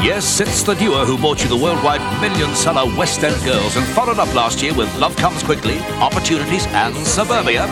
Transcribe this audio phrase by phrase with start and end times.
[0.00, 3.84] Yes, it's the duo who brought you the worldwide million seller West End Girls and
[3.84, 7.66] followed up last year with Love Comes Quickly, Opportunities, and Suburbia.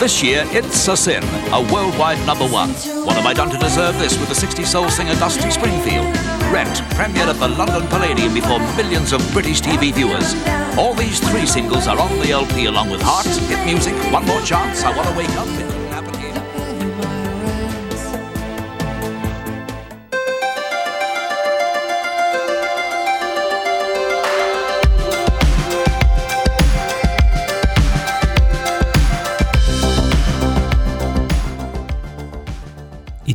[0.00, 1.22] This year, it's a sin,
[1.52, 2.70] a worldwide number one.
[3.06, 6.06] What have I done to deserve this with the 60 soul singer Dusty Springfield?
[6.52, 10.34] Rent premiered at the London Palladium before millions of British TV viewers.
[10.76, 14.40] All these three singles are on the LP along with Heart, Hit Music, One More
[14.42, 15.77] Chance, I Wanna Wake Up,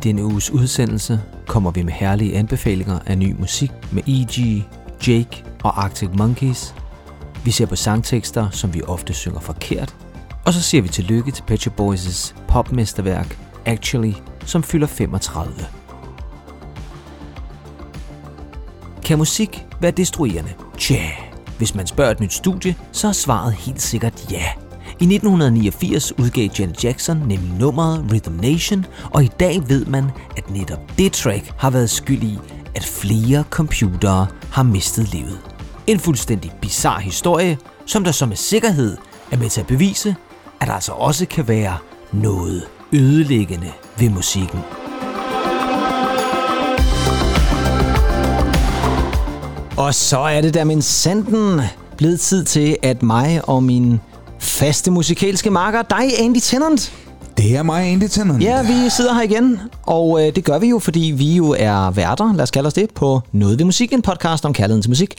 [0.03, 4.63] denne uges udsendelse kommer vi med herlige anbefalinger af ny musik med E.G.,
[5.07, 6.75] Jake og Arctic Monkeys.
[7.45, 9.95] Vi ser på sangtekster, som vi ofte synger forkert.
[10.45, 14.13] Og så siger vi tillykke til Pet Shop Boys' popmesterværk Actually,
[14.45, 15.53] som fylder 35.
[19.05, 20.53] Kan musik være destruerende?
[20.77, 21.09] Tja,
[21.57, 24.62] hvis man spørger et nyt studie, så er svaret helt sikkert ja.
[25.03, 30.05] I 1989 udgav Janet Jackson nemlig nummeret Rhythm Nation, og i dag ved man,
[30.37, 32.37] at netop det track har været skyld i,
[32.75, 35.39] at flere computere har mistet livet.
[35.87, 38.97] En fuldstændig bizar historie, som der så med sikkerhed
[39.31, 40.15] er med til at bevise,
[40.59, 41.77] at der altså også kan være
[42.13, 44.59] noget ødelæggende ved musikken.
[49.77, 51.61] Og så er det der med sanden
[51.97, 53.99] blevet tid til, at mig og min
[54.43, 56.93] faste musikalske marker, dig Andy Tennant,
[57.37, 58.43] Det er mig, Andy Tennant.
[58.43, 61.91] Ja, vi sidder her igen, og øh, det gør vi jo, fordi vi jo er
[61.91, 64.91] værter, lad os kalde os det, på Noget ved Musik, en podcast om kærligheden til
[64.91, 65.13] musik.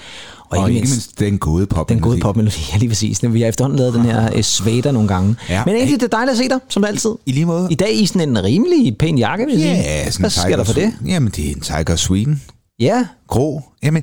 [0.51, 1.89] Og ikke mindst den gode pop.
[1.89, 3.21] den gode popmelodi, ja lige præcis.
[3.23, 4.31] Vi har efterhånden lavet den her
[4.87, 5.37] øh, nogle gange.
[5.49, 5.63] Ja.
[5.67, 7.11] Men egentlig, det er dejligt at se dig, som altid.
[7.27, 7.69] I lige måde.
[7.71, 9.75] I dag i sådan en rimelig pæn jakke, vil jeg sige.
[9.75, 10.93] Ja, sådan Hvad sker der for det?
[11.07, 12.43] Jamen, det er en Tiger Sweden.
[12.81, 13.63] Ja, Grå.
[13.83, 14.03] Jamen,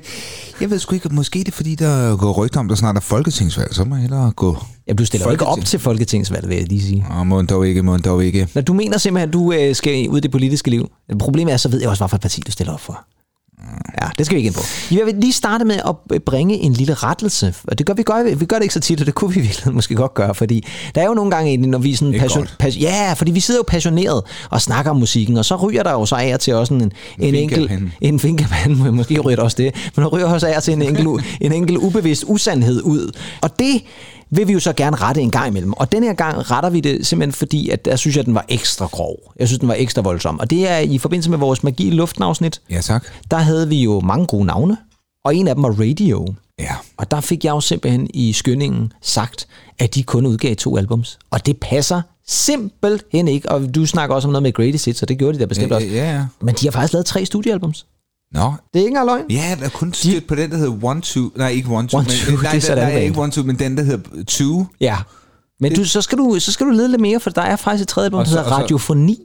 [0.60, 3.00] jeg ved sgu ikke, måske er det fordi, der går rygter om, der snart er
[3.00, 3.74] folketingsvalg.
[3.74, 4.56] Så må jeg hellere gå.
[4.88, 5.66] ja du stiller jo ikke op Folketing.
[5.68, 7.06] til folketingsvalg, vil jeg lige sige.
[7.10, 8.48] Åh, må dog ikke, må dog ikke.
[8.54, 10.88] Når du mener simpelthen, at du øh, skal ud i det politiske liv.
[11.18, 13.04] Problemet er, så ved jeg også, hvilket parti du stiller op for.
[14.02, 14.62] Ja, det skal vi ikke ind på.
[14.90, 17.54] Jeg vil lige starte med at bringe en lille rettelse.
[17.64, 19.40] Og det gør vi, gør, vi gør det ikke så tit, og det kunne vi
[19.40, 22.76] virkelig måske godt gøre, fordi der er jo nogle gange, når vi sådan passion, pas,
[22.76, 26.06] ja, fordi vi sidder jo passioneret og snakker om musikken, og så ryger der jo
[26.06, 29.56] så af og til også en, en, en enkelt, en fingerpande, måske ryger der også
[29.56, 31.08] det, men der ryger også af og til en enkelt,
[31.40, 33.10] en enkelt ubevidst usandhed ud.
[33.40, 33.82] Og det
[34.34, 35.72] vil vi jo så gerne rette en gang imellem.
[35.72, 38.34] Og den her gang retter vi det simpelthen fordi, at der synes jeg, at den
[38.34, 39.16] var ekstra grov.
[39.38, 40.40] Jeg synes, den var ekstra voldsom.
[40.40, 43.04] Og det er i forbindelse med vores Magi i Luften afsnit, Ja, tak.
[43.30, 44.76] der havde vi jo mange gode navne,
[45.24, 46.34] og en af dem var Radio.
[46.58, 46.74] Ja.
[46.96, 49.46] Og der fik jeg jo simpelthen i skyndingen sagt,
[49.78, 51.18] at de kun udgav to albums.
[51.30, 53.48] Og det passer simpelthen ikke.
[53.50, 55.70] Og du snakker også om noget med Greatest Hits, og det gjorde de da bestemt
[55.70, 55.86] Ja, også.
[55.88, 56.24] ja, ja.
[56.40, 57.86] Men de har faktisk lavet tre studiealbums.
[58.34, 58.40] Nå,
[58.74, 59.24] Det er ikke engang løgn.
[59.30, 61.30] Ja, der er kun stødt på den, der hedder One Two.
[61.36, 61.98] Nej, ikke One Two.
[61.98, 64.24] One men, Two, nej, det er nej, det ikke One Two, men den, der hedder
[64.26, 64.66] Two.
[64.80, 64.96] Ja.
[65.60, 67.82] Men du, så, skal du, så skal du lede lidt mere, for der er faktisk
[67.82, 69.18] et tredje album, der hedder så- Radiofoni.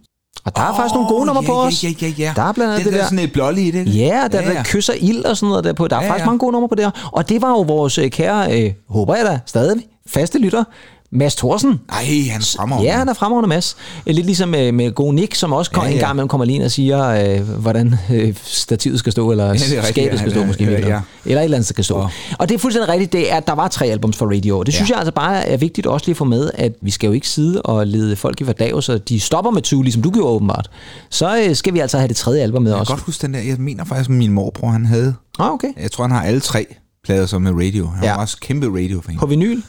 [0.46, 1.84] Og der er faktisk nogle gode numre ja, på ja, os.
[1.84, 2.34] Ja, ja, ja.
[2.36, 3.96] Der er blandt andet den det der der- sådan et blålig i det.
[3.96, 5.88] Ja, der, ja, der kysser ild og sådan noget der på.
[5.88, 6.26] Der er Ja, faktisk ja.
[6.26, 7.10] mange gode numre på det her.
[7.14, 10.64] Og det var jo vores øh, kære, øh, håber jeg da stadig, faste lytter,
[11.12, 11.80] Mads Thorsen.
[11.90, 12.92] Ej, han er fremragende.
[12.92, 13.76] Ja, han er fremragende Mads.
[14.08, 16.46] Øh, Lidt ligesom med, med God Nick, som også ja, Ja, en gang imellem kommer
[16.46, 17.08] lige ind og siger,
[17.40, 20.64] øh, hvordan øh, stativet skal stå, eller ja, rigtigt, skabet ja, skal stå ja, måske.
[20.64, 21.02] ja, Ja.
[21.26, 21.96] Eller et eller andet, skal stå.
[21.96, 22.10] Og-
[22.40, 24.64] Og det er fuldstændig rigtigt, det er, at der var tre albums for Radio.
[24.64, 24.94] Det synes Ja.
[24.94, 27.30] jeg altså bare er vigtigt også lige at få med, at vi skal jo ikke
[27.30, 30.70] sidde og lede folk i hverdag, så de stopper med 20, ligesom du gjorde åbenbart.
[31.10, 32.94] Så øh, skal vi altså have det tredje album med Jeg kan også.
[32.94, 33.40] godt huske den der.
[33.40, 35.14] Jeg mener faktisk, at min morbror, han havde...
[35.40, 35.68] Ah, okay.
[35.82, 36.66] Jeg tror, han har alle tre
[37.04, 37.88] plader som med radio.
[37.88, 38.14] Han Ja.
[38.14, 39.18] var også kæmpe radio-fan.
[39.18, 39.62] På vinyl?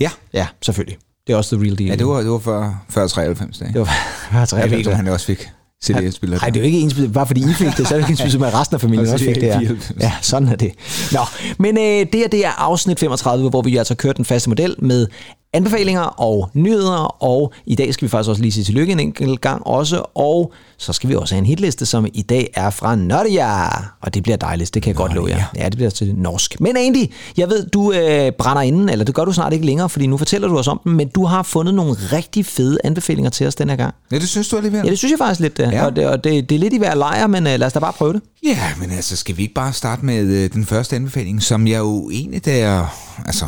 [0.00, 0.10] Ja.
[0.32, 0.98] Ja, selvfølgelig.
[1.26, 1.88] Det er også the real deal.
[1.88, 3.72] Ja, det var, det var før, før 93 dage.
[3.72, 3.84] det var,
[4.32, 4.62] var 93.
[4.62, 5.48] Jeg ved ikke, om han også fik
[5.84, 6.38] CD-spiller.
[6.38, 8.24] Nej, det er jo ikke ens, bare fordi I fik det, så er det ikke
[8.24, 9.58] ens med, at resten af familien Og også fik det her.
[9.58, 10.00] 94.
[10.00, 10.72] Ja, sådan er det.
[11.12, 11.20] Nå,
[11.58, 14.74] men øh, det her, det er afsnit 35, hvor vi altså kørt den faste model
[14.78, 15.06] med
[15.54, 19.40] anbefalinger og nyheder, og i dag skal vi faktisk også lige sige tillykke en enkelt
[19.40, 22.96] gang også, og så skal vi også have en hitliste, som i dag er fra
[22.96, 23.66] Nadia,
[24.00, 25.44] og det bliver dejligt, det kan jeg godt love jer.
[25.56, 26.60] Ja, det bliver til norsk.
[26.60, 29.88] Men Andy, jeg ved, du øh, brænder inden, eller det gør du snart ikke længere,
[29.88, 33.30] fordi nu fortæller du os om dem, men du har fundet nogle rigtig fede anbefalinger
[33.30, 33.94] til os den her gang.
[34.12, 34.80] Ja, det synes du alligevel?
[34.84, 35.58] Ja, det synes jeg faktisk lidt.
[35.58, 35.84] Ja.
[35.84, 37.78] Og, det, og det, det er lidt i hver lejr, men uh, lad os da
[37.78, 38.22] bare prøve det.
[38.44, 41.78] Ja, men altså, skal vi ikke bare starte med øh, den første anbefaling, som jeg
[41.78, 42.86] jo egentlig der...
[43.26, 43.46] Altså,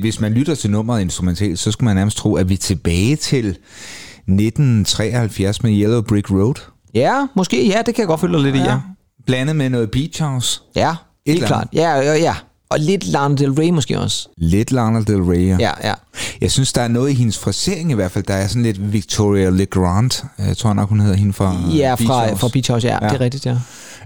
[0.00, 3.16] hvis man lytter til nummeret instrumentalt, så skulle man nærmest tro, at vi er tilbage
[3.16, 6.54] til 1973 med Yellow Brick Road.
[6.94, 8.80] Ja, måske, ja, det kan jeg godt følge lidt i, ja.
[9.26, 10.60] Blandet med noget Beach House.
[10.76, 10.94] Ja,
[11.26, 11.68] helt klart.
[11.72, 12.34] Ja, ja, ja.
[12.74, 14.28] Og lidt Lana Del Rey måske også.
[14.36, 15.56] Lidt Lana Del Rey, ja.
[15.60, 15.94] Ja, ja.
[16.40, 18.24] Jeg synes, der er noget i hendes frasering i hvert fald.
[18.24, 22.06] Der er sådan lidt Victoria Legrand, jeg tror nok, hun hedder hende fra Ja, Beach
[22.06, 22.40] fra, House.
[22.40, 22.98] fra Beach House, ja, ja.
[23.02, 23.08] Ja.
[23.08, 23.56] det er rigtigt, ja.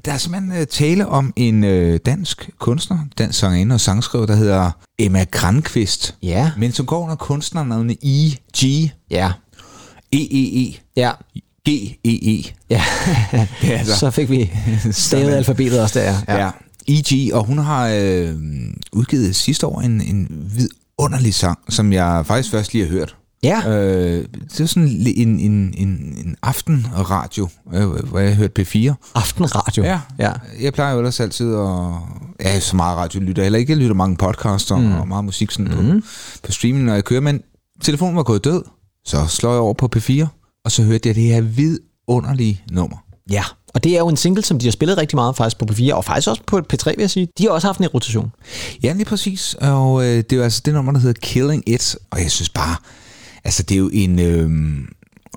[0.04, 4.36] Der er simpelthen uh, tale om en uh, dansk kunstner, dansk sangerinde og sangskriver, der
[4.36, 6.14] hedder Emma Granqvist.
[6.22, 8.90] Ja, Men som går under kunstnernavnet E.G.
[9.10, 9.32] ja,
[10.12, 10.74] E-E-E.
[10.96, 11.10] ja.
[11.68, 12.52] G-E-E.
[12.70, 12.82] Ja,
[13.62, 14.50] Det er altså- så fik vi
[14.90, 16.14] stavet alfabetet også der.
[16.28, 16.44] Ja.
[16.44, 16.50] ja.
[16.88, 17.30] E.G.
[17.34, 18.34] Og hun har øh,
[18.92, 23.16] udgivet sidste år en, en vidunderlig sang, som jeg faktisk først lige har hørt.
[23.42, 25.88] Ja, Øh, det er sådan en, en, en,
[26.26, 28.94] en aftenradio, øh, hvor jeg hørte P4.
[29.14, 29.84] aftenradio.
[29.84, 30.00] Ja.
[30.18, 30.32] ja.
[30.60, 31.94] Jeg plejer jo ellers altid at...
[32.40, 33.72] Ja, så meget radio lytter jeg heller ikke.
[33.72, 34.92] Jeg lytter mange podcaster mm.
[34.92, 36.00] og meget musik sådan mm.
[36.00, 36.06] på,
[36.42, 37.20] på streaming, når jeg kører.
[37.20, 37.42] Men
[37.82, 38.62] telefonen var gået død,
[39.04, 40.26] så slår jeg over på P4,
[40.64, 42.96] og så hørte jeg det her vidunderlige nummer.
[43.30, 43.44] Ja,
[43.74, 45.92] og det er jo en single, som de har spillet rigtig meget faktisk på P4,
[45.94, 47.28] og faktisk også på P3, vil jeg sige.
[47.38, 48.30] De har også haft en i rotation.
[48.82, 49.54] Ja, lige præcis.
[49.60, 51.96] Og øh, det er jo altså det nummer, der hedder Killing It.
[52.10, 52.76] Og jeg synes bare,
[53.44, 54.50] altså det er jo en øh,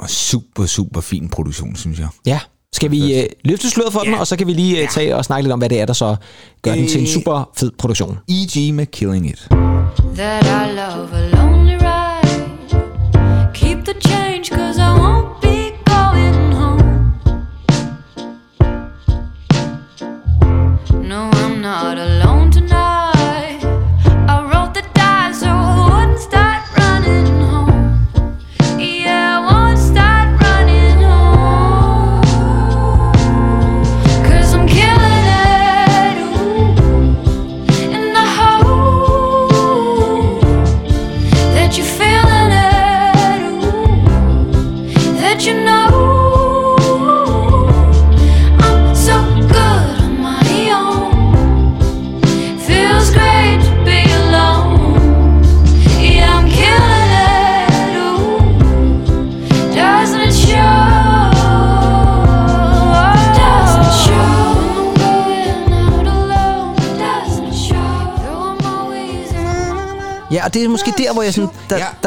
[0.08, 2.08] super, super fin produktion, synes jeg.
[2.26, 2.40] Ja.
[2.74, 5.26] Skal vi øh, løfte sløret for den, og så kan vi lige øh, tage og
[5.26, 6.16] snakke lidt om, hvad det er, der så
[6.62, 7.14] gør den til en Øh.
[7.14, 8.18] super fed produktion.
[8.30, 8.74] E.G.
[8.74, 9.48] med Killing It.
[10.16, 11.61] that I love a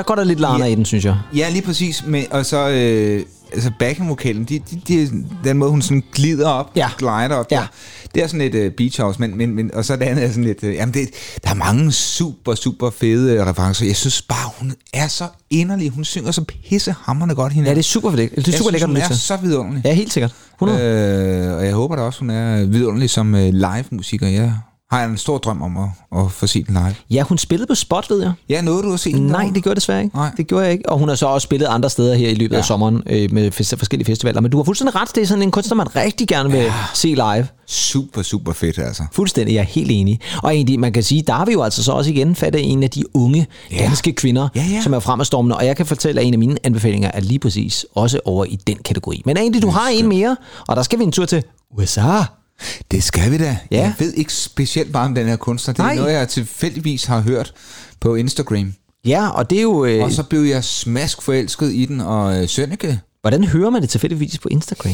[0.07, 0.73] går der lidt Lana Ja.
[0.73, 1.17] i den, synes jeg.
[1.37, 2.05] Ja, lige præcis.
[2.07, 5.11] Men, og så øh, altså backing-vokalen, de, de, de,
[5.45, 6.89] den måde, hun sådan glider op, Ja.
[6.99, 7.57] glider op, Ja.
[7.57, 7.67] der,
[8.15, 10.29] det er sådan et øh, beach house, men, men, men, og så det andet er
[10.29, 11.09] sådan lidt, øh, jamen det,
[11.45, 13.87] der er mange super, super fede øh, referencer.
[13.87, 15.91] Jeg synes bare, hun er så inderlig.
[15.91, 17.69] Hun synger så pissehammerende godt hende.
[17.69, 18.47] Ja, det er super lækkert.
[18.47, 19.21] Det er super lækkert hun er til.
[19.21, 19.83] så vidunderlig.
[19.85, 20.33] Ja, helt sikkert.
[20.55, 20.81] 100.
[20.83, 24.27] Øh, og jeg håber da også, hun er vidunderlig som øh, live-musiker.
[24.29, 24.55] Jeg
[24.91, 26.95] har en stor drøm om at, at få set den live.
[27.11, 28.33] Ja, hun spillede på spot, ved jeg.
[28.49, 29.27] Ja, nåede du at se den?
[29.27, 30.17] Nej, det gjorde jeg desværre ikke.
[30.17, 30.31] Nej.
[30.37, 30.89] Det gjorde jeg ikke.
[30.89, 32.59] Og hun har så også spillet andre steder her i løbet ja.
[32.59, 34.41] af sommeren øh, med fes- forskellige festivaler.
[34.41, 35.09] Men du har fuldstændig ret.
[35.15, 36.73] Det er sådan en kunstner, man rigtig gerne vil ja.
[36.95, 37.47] se live.
[37.67, 39.03] Super, super fedt, altså.
[39.13, 40.21] Fuldstændig, jeg er helt enig.
[40.43, 42.63] Og egentlig, man kan sige, der har vi jo altså så også igen fat i
[42.63, 43.77] en af de unge Ja.
[43.79, 44.83] danske kvinder, Ja, ja.
[44.83, 45.57] som er fremadstormende.
[45.57, 48.57] Og jeg kan fortælle, at en af mine anbefalinger er lige præcis også over i
[48.67, 49.23] den kategori.
[49.25, 50.37] Men egentlig, du har en mere,
[50.69, 51.43] og der skal vi en tur til
[51.79, 52.01] USA.
[52.91, 53.59] Det skal vi da.
[53.71, 53.77] Ja.
[53.81, 55.73] Jeg ved ikke specielt meget om den her kunstner.
[55.75, 55.95] Det er Nej.
[55.97, 57.53] noget, jeg tilfældigvis har hørt
[58.01, 58.75] på Instagram.
[59.07, 59.85] Ja, og det er jo...
[59.85, 63.83] Øh, Og så blev jeg smask forelsket i den, og øh, Sønneke, hvordan hører man
[63.83, 64.93] det tilfældigvis på Instagram?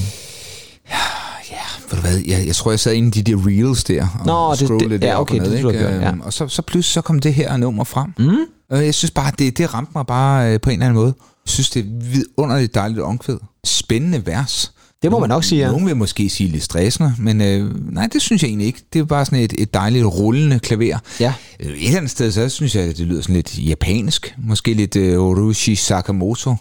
[1.90, 4.26] ved du hvad, jeg, jeg tror, jeg sad inde i de der reels der, og
[4.26, 6.48] Nå, det- scrollede det- lidt ja, okay, og ned, det have gjort, Øhm, Og så,
[6.48, 8.14] så pludselig så kom det her nummer frem.
[8.18, 8.36] Mm.
[8.70, 11.14] Og jeg synes bare, det, det ramte mig bare øh, på en eller anden måde.
[11.18, 13.36] Jeg synes, det er vidunderligt dejligt omkvæd.
[13.64, 14.72] Spændende vers.
[15.02, 15.70] Det må man nok sige, ja.
[15.70, 18.82] Nogen vil måske sige lidt stressende, men øh, nej, det synes jeg egentlig ikke.
[18.92, 20.98] Det er bare sådan et, et dejligt rullende klaver.
[21.20, 21.32] Ja.
[21.60, 24.34] Øh, Et eller andet sted, så synes jeg, at det lyder sådan lidt japansk.
[24.38, 26.54] Måske lidt øh, Orochi Sakamoto.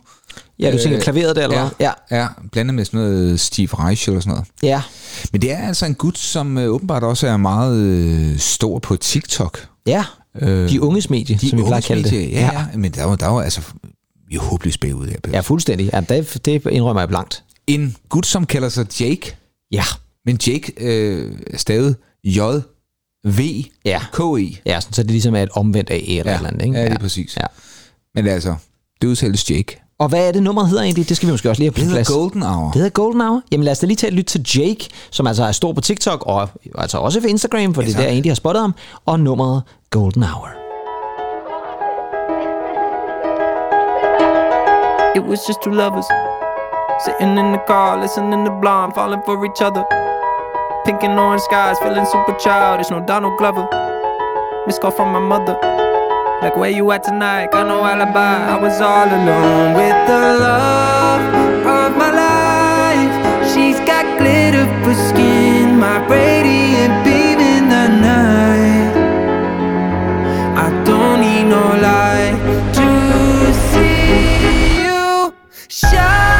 [0.59, 1.69] Ja, du tænker Øh, klaveret der, eller hvad?
[2.11, 2.17] Ja.
[2.21, 2.27] ja.
[2.51, 4.47] blandet med sådan noget Steve Reich eller sådan noget.
[4.63, 4.81] Ja.
[5.31, 8.95] Men det er altså en gut, som øh, åbenbart også er meget øh, stor på
[8.95, 9.67] TikTok.
[9.87, 10.03] Ja.
[10.41, 12.31] Øh, De unges medie, de som vi plejer at kalde det.
[12.31, 12.65] Ja, ja.
[12.77, 13.61] men der var, der var altså
[14.33, 15.15] er håbløst bagud her.
[15.33, 15.89] Ja, fuldstændig.
[15.93, 17.43] Ja, det, det indrømmer jeg blankt.
[17.69, 19.35] En gut, som kalder sig Jake,
[19.71, 19.83] Ja.
[20.25, 23.63] men Jake øh, er stadig J-V-K-E.
[23.85, 24.01] Ja.
[24.65, 26.77] Ja, sådan, så det ligesom er et omvendt af et eller, Ja, eller andet, ikke?
[26.77, 27.37] ja, det er præcis.
[27.37, 27.45] Ja.
[28.15, 28.55] Men altså,
[29.01, 29.81] det udtales Jake.
[29.99, 31.09] Og hvad er det nummeret hedder egentlig?
[31.09, 32.07] Det skal vi måske også lige have på Det hedder plads.
[32.09, 32.65] Golden Hour.
[32.65, 33.41] Det hedder Golden Hour.
[33.51, 35.81] Jamen lad os da lige tage et lyt til Jake, som altså er stor på
[35.81, 38.73] TikTok, og altså også på Instagram, for det er der egentlig har spottet ham,
[39.05, 40.49] og nummeret Golden Hour.
[45.17, 46.05] It was just two lovers
[47.05, 49.85] Sitting in the car, listening to Blonde, falling for each other.
[50.83, 53.65] Pink and orange skies, feeling super childish, no Donald Glover.
[54.67, 55.57] Missed call from my mother.
[56.41, 57.51] Like, where you at tonight?
[57.51, 58.53] Got no alibi.
[58.53, 61.23] I was all alone with the love
[61.65, 63.53] of my life.
[63.53, 68.93] She's got glitter for skin, my radiant beam in the night.
[70.65, 72.35] I don't need no light
[72.75, 75.33] to see you
[75.69, 76.38] shine.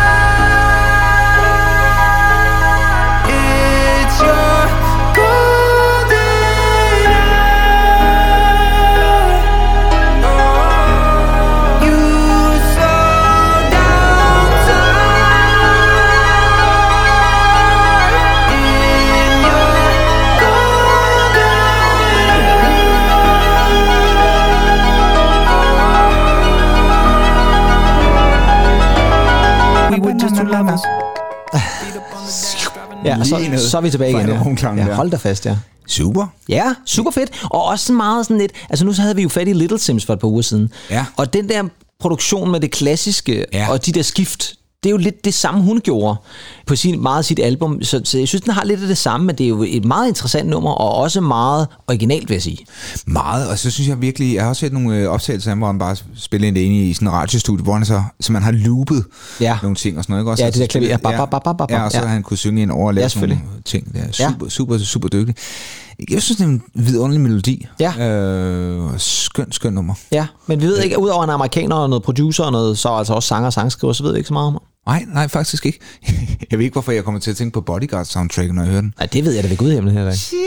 [33.06, 34.30] Ja, Lige så, ned så er vi tilbage igen.
[34.30, 34.34] Ja.
[34.76, 34.96] ja, der.
[34.96, 35.56] hold da fast, ja.
[35.88, 36.28] Super.
[36.50, 37.44] Ja, super fedt.
[37.44, 38.52] Og også sådan meget sådan lidt...
[38.70, 40.72] Altså nu havde vi jo fat i Little Sims for et par uger siden.
[40.90, 41.06] Ja.
[41.18, 41.64] Og den der
[42.00, 43.72] produktion med det klassiske Ja.
[43.72, 44.54] og de der skift,
[44.84, 46.16] det er jo lidt det samme, hun gjorde
[46.68, 47.84] på sin, meget af sit album.
[47.84, 49.86] Så, så jeg synes, den har lidt af det samme, men det er jo et
[49.86, 52.58] meget interessant nummer, og også meget originalt, vil jeg sige.
[53.08, 55.68] Meget, og så synes jeg virkelig, jeg har også set nogle øh, optagelser af hvor
[55.68, 59.06] han bare spiller ind i sådan en radiostudie, hvor han så, så man har loopet
[59.42, 59.58] Ja.
[59.62, 60.22] nogle ting og sådan noget.
[60.24, 60.32] Ikke?
[60.32, 60.88] Også, Ja, det der klaver.
[61.70, 62.04] Ja, ja, og så ja.
[62.04, 62.10] ja.
[62.10, 63.44] han kunne synge ind over og Ja, lave selvfølgelig.
[63.46, 63.94] nogle ting.
[63.94, 64.30] Det er Ja.
[64.32, 65.36] super, super, super dygtig.
[66.10, 67.68] Jeg synes, det er en vidunderlig melodi.
[67.80, 68.10] Ja.
[68.10, 69.94] Øh, skøn, skøn nummer.
[70.12, 73.14] Ja, men vi ved ikke, udover en amerikaner og noget producer og noget, så altså
[73.14, 74.62] også sanger og sangskriver, så ved vi ikke så meget om.
[74.90, 75.80] Nej, nej, faktisk ikke.
[76.52, 78.82] jeg ved ikke, hvorfor jeg kommer til at tænke på Bodyguard soundtracken, når jeg hører
[78.82, 78.94] den.
[79.00, 80.12] Nej, det ved jeg da ved Gud hjemme her.
[80.12, 80.40] Shine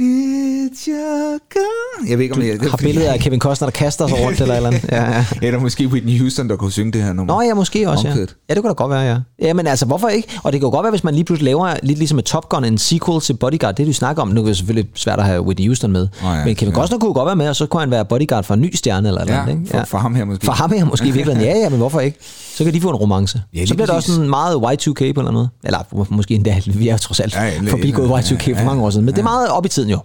[0.00, 2.08] it, your girl.
[2.08, 2.58] Jeg ved ikke, om jeg...
[2.70, 4.84] Har billeder af Kevin Costner, der kaster sig rundt eller eller andet.
[4.92, 5.24] Ja, ja.
[5.42, 7.34] Eller måske Whitney Houston, der kunne synge det her nummer.
[7.34, 8.14] Nå ja, måske også, ja.
[8.48, 9.16] Ja, det kunne da godt være, ja.
[9.42, 10.28] Ja, men altså, hvorfor ikke?
[10.42, 12.48] Og det kan jo godt være, hvis man lige pludselig laver lidt ligesom med Top
[12.48, 14.28] Gun, en sequel til Bodyguard, det du snakker om.
[14.28, 16.08] Nu er det selvfølgelig svært at have Whitney Houston med.
[16.22, 16.80] Nå ja, men Kevin ja.
[16.80, 19.08] Costner kunne godt være med, og så kunne han være bodyguard for en ny stjerne
[19.08, 19.78] eller et eller Ja, andet, ikke?
[19.78, 20.44] for, for ham her måske.
[20.44, 21.48] For ham her måske i virkeligheden.
[21.50, 22.18] Ja, ja, men hvorfor ikke?
[22.56, 23.33] Så kan de få en romance.
[23.54, 25.48] Ja, Ja, så bliver det også sådan meget Y2K på en eller noget.
[25.64, 28.64] Eller må- måske endda, vi er trods alt Ja, ja, forbigået ja, Y2K ja, for
[28.64, 29.04] mange år siden.
[29.04, 29.98] Men det er meget op i tiden jo.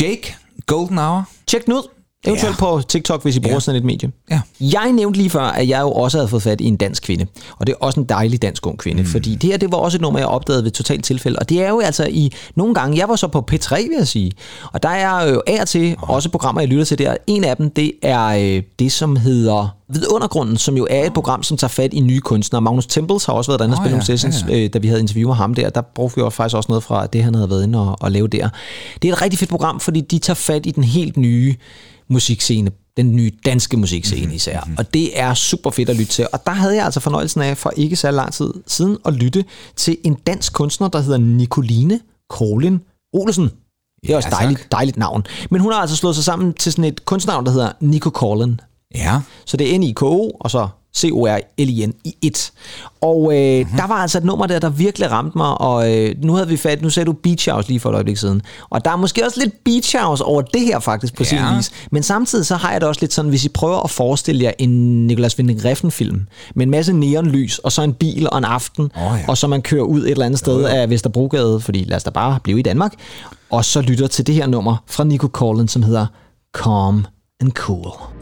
[0.00, 0.34] Jake,
[0.66, 1.28] Golden Hour.
[1.46, 1.88] Tjek den ud.
[2.26, 2.58] Eventuelt Ja.
[2.60, 3.60] på TikTok, hvis I bruger Ja.
[3.60, 4.12] sådan et medie.
[4.30, 4.40] Ja.
[4.60, 7.26] Jeg nævnte lige før, at jeg jo også havde fået fat i en dansk kvinde.
[7.58, 9.02] Og det er også en dejlig dansk ung kvinde.
[9.02, 9.08] Mm.
[9.08, 11.38] Fordi det her, det var også et nummer, jeg opdagede ved totalt tilfælde.
[11.38, 14.08] Og det er jo altså i nogle gange, jeg var så på P3, vil jeg
[14.08, 14.32] sige.
[14.72, 17.16] Og der er jo af og til også programmer, jeg lytter til der.
[17.26, 21.42] En af dem, det er øh, det, som hedder Vidundergrunden, som jo er et program,
[21.42, 22.62] som tager fat i nye kunstnere.
[22.62, 24.78] Magnus Tempels har også været derinde og Åh, spille nogle ja, sessions, ja, øh, da
[24.78, 25.70] vi havde interview med ham der.
[25.70, 28.10] Der brugte vi jo faktisk også noget fra det, han havde været inde og, og
[28.12, 28.48] lave der.
[29.02, 31.54] Det er et rigtig fedt program, fordi de tager fat i den helt nye
[32.10, 34.68] musikscene, den nye danske musikscene især.
[34.78, 36.26] Og det er super fedt at lytte til.
[36.32, 39.44] Og der havde jeg altså fornøjelsen af for ikke så lang tid siden at lytte
[39.76, 42.00] til en dansk kunstner, der hedder Nicoline
[42.30, 42.80] Colin
[43.12, 43.50] Olsen.
[44.02, 44.40] Det er også et Ja, tak.
[44.40, 45.26] dejligt, dejligt navn.
[45.50, 48.60] Men hun har altså slået sig sammen til sådan et kunstnavn, der hedder Nico Colin.
[48.94, 49.20] Ja.
[49.46, 52.52] Så det er N-I-K-O, og så C-O-R-L-I-N i et.
[53.00, 53.76] Og øh, mm-hmm.
[53.78, 56.56] der var altså et nummer der, der virkelig ramte mig, og øh, nu havde vi
[56.56, 58.42] fat, nu sagde du Beach House lige for et øjeblik siden.
[58.70, 61.28] Og der er måske også lidt Beach House over det her faktisk på Ja.
[61.28, 61.70] sin vis.
[61.90, 64.52] Men samtidig så har jeg det også lidt sådan, hvis I prøver at forestille jer
[64.58, 68.44] en Nicolas Winding Refn film med en masse neonlys, og så en bil og en
[68.44, 69.24] aften, Åh, ja.
[69.28, 72.10] og så man kører ud et eller andet sted af Vesterbrogade, fordi lad os da
[72.10, 72.92] bare blive i Danmark,
[73.50, 76.06] og så lytter til det her nummer fra Nico Collins, som hedder
[76.56, 77.04] Calm
[77.40, 78.13] and Cool.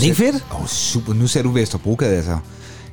[0.00, 0.44] Det ikke fedt?
[0.52, 1.14] Åh, oh, super.
[1.14, 2.38] Nu ser du Vesterbrogade, altså.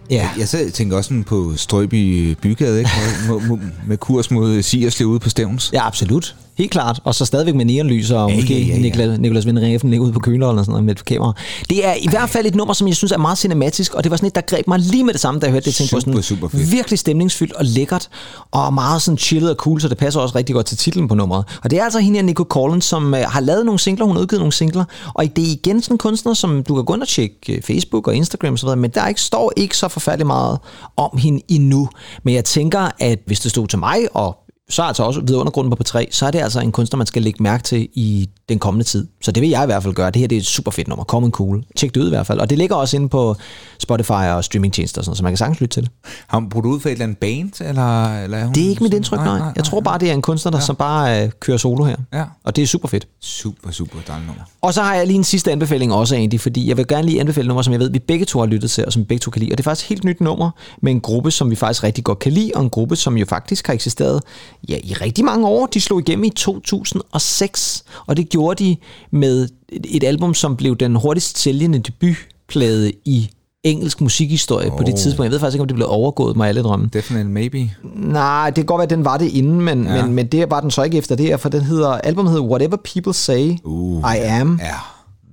[0.09, 0.29] Ja.
[0.37, 2.91] Jeg selv tænker også sådan på Strøby Bygade, ikke?
[3.27, 5.69] Med, med, kurs mod Sierslev ude på Stævns.
[5.73, 6.35] Ja, absolut.
[6.57, 6.99] Helt klart.
[7.03, 9.39] Og så stadigvæk med neonlys og Ja, måske ja, ja, ja.
[9.45, 11.33] Vindreffen ligger ude på køler eller sådan noget med et kamera.
[11.69, 14.11] Det er i hvert fald et nummer, som jeg synes er meget cinematisk, og det
[14.11, 15.79] var sådan et, der greb mig lige med det samme, da jeg hørte det.
[15.79, 16.71] Jeg tænkte på Super, sådan super fedt.
[16.71, 18.09] virkelig stemningsfyldt og lækkert,
[18.51, 21.15] og meget sådan chillet og cool, så det passer også rigtig godt til titlen på
[21.15, 21.45] nummeret.
[21.63, 24.15] Og det er altså hende her, Nico Collins, som øh, har lavet nogle singler, hun
[24.15, 24.83] har udgivet nogle singler,
[25.13, 27.61] og det er igen sådan en kunstner, som du kan gå ind og tjekke øh,
[27.61, 30.59] Facebook og Instagram og så videre, men der ikke, står ikke så forfærdeligt meget
[30.97, 31.89] om hende endnu.
[32.23, 34.37] Men jeg tænker, at hvis det stod til mig, og
[34.69, 37.43] så altså også vidundergrunden på P3, så er det altså en kunstner, man skal lægge
[37.43, 39.07] mærke til i den kommende tid.
[39.21, 40.11] Så det vil jeg i hvert fald gøre.
[40.11, 41.05] Det her det er et super fedt nummer.
[41.05, 41.63] Common Cool.
[41.75, 42.39] Tjek det ud i hvert fald.
[42.39, 43.35] Og det ligger også inde på
[43.79, 45.91] Spotify og streamingtjenester, og sådan, så man kan sagtens lytte til det.
[46.27, 47.61] Har hun brugt ud for et eller andet band?
[47.61, 49.51] Eller, eller er hun Det er ikke mit indtryk, nej.
[49.55, 50.65] Jeg tror bare, det er en kunstner, der ja.
[50.65, 51.95] som bare øh, kører solo her.
[52.13, 52.23] Ja.
[52.43, 53.07] Og det er super fedt.
[53.21, 54.43] Super, super dejligt nummer.
[54.61, 57.19] Og så har jeg lige en sidste anbefaling også, Andy, fordi jeg vil gerne lige
[57.19, 59.21] anbefale nummer, som jeg ved, vi begge to har lyttet til, og som vi begge
[59.21, 59.51] to kan lide.
[59.51, 62.03] Og det er faktisk et helt nyt nummer med en gruppe, som vi faktisk rigtig
[62.03, 64.21] godt kan lide, og en gruppe, som jo faktisk har eksisteret
[64.69, 65.65] ja, i rigtig mange år.
[65.65, 68.77] De slog igennem i 2006, og det gjorde de
[69.11, 73.29] med et- album, som blev den hurtigst sælgende debutplade i
[73.63, 74.77] engelsk musikhistorie oh.
[74.77, 75.23] på det tidspunkt.
[75.25, 76.89] Jeg ved faktisk ikke, om det blev overgået mig alle drømme.
[76.93, 77.71] Definitely maybe.
[77.95, 79.83] Nej, det kan godt være, at den var det inden, men.
[79.85, 80.05] Ja.
[80.05, 82.45] men, men det var den så ikke efter det her, for den hedder, albumet hedder
[82.45, 84.75] Whatever People Say, Uh, I Am, Ja,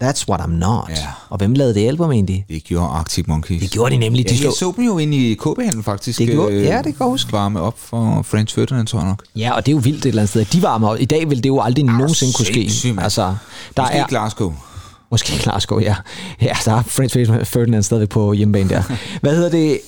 [0.02, 0.84] That's What I'm Not.
[0.88, 0.94] Ja.
[1.28, 2.44] Og hvem lavede det album egentlig?
[2.48, 3.60] det gjorde Arctic Monkeys.
[3.62, 4.24] Det gjorde de nemlig.
[4.28, 6.18] De Ja, jeg slog, så dem jo ind i KB-handlen faktisk.
[6.18, 7.32] Det gjorde- øh, ja, det kan jeg huske.
[7.32, 9.22] Varme op for French Ferdinand, tror jeg nok.
[9.36, 10.44] ja, og det er jo vildt et eller andet sted.
[10.44, 10.96] De varmer op.
[11.00, 12.92] I dag vil det jo aldrig nogensinde kunne ske.
[12.92, 13.00] mand.
[13.04, 13.34] Altså,
[13.76, 14.54] der Måske er, Glasgow.
[15.10, 15.96] Måske Glasgow, ja.
[16.42, 18.82] Ja, der er French Ferdinand stadigvæk på hjemmebane der.
[19.22, 19.78] Hvad hedder det?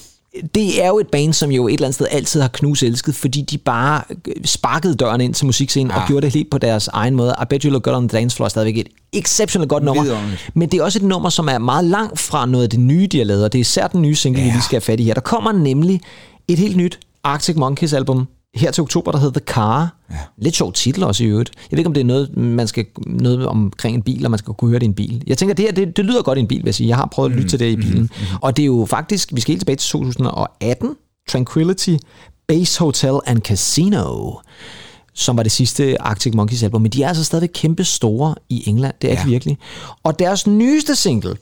[0.55, 3.15] Det er jo et band, som jo et eller andet sted altid har knus elsket,
[3.15, 4.03] fordi de bare
[4.45, 5.95] sparkede døren ind til musikscenen ja.
[5.97, 6.07] og Ja.
[6.07, 7.35] gjorde det helt på deres egen måde.
[7.43, 10.03] I Bet You Look Good on the Dance Floor er stadigvæk et exceptionelt godt nummer.
[10.03, 10.51] Vidunderligt.
[10.55, 13.07] Men det er også et nummer, som er meget langt fra noget af det nye,
[13.07, 14.47] de har lavet, og det er især den nye single, ja.
[14.47, 15.15] vi lige skal have fat i her.
[15.15, 16.01] Der kommer nemlig
[16.49, 19.97] et helt nyt Arctic Monkeys album her til oktober, der hedder The Car.
[20.11, 20.17] Ja.
[20.39, 21.51] Lidt sjov titel også i øvrigt.
[21.57, 24.39] Jeg ved ikke, om det er noget, man skal, noget omkring en bil, og man
[24.39, 25.25] skal kunne høre det i en bil.
[25.27, 26.89] Jeg tænker, det her, det, det lyder godt i en bil, vil jeg sige.
[26.89, 28.01] Jeg har prøvet at lytte til det i bilen.
[28.03, 30.95] Mm, og det er jo faktisk, vi skal helt tilbage til 2018,
[31.29, 31.97] Tranquility,
[32.49, 34.33] Base Hotel and Casino
[35.17, 38.69] som var det sidste Arctic Monkeys album, men de er altså stadig kæmpe store i
[38.69, 39.15] England, det er.
[39.15, 39.23] Ja.
[39.25, 39.59] de virkelig.
[40.03, 41.37] Og deres nyeste single,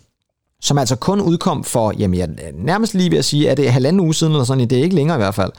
[0.61, 3.66] som altså kun udkom for, jamen jeg er nærmest lige ved at sige, at det
[3.66, 5.52] er halvanden uge siden, eller sådan, det er ikke længere i hvert fald.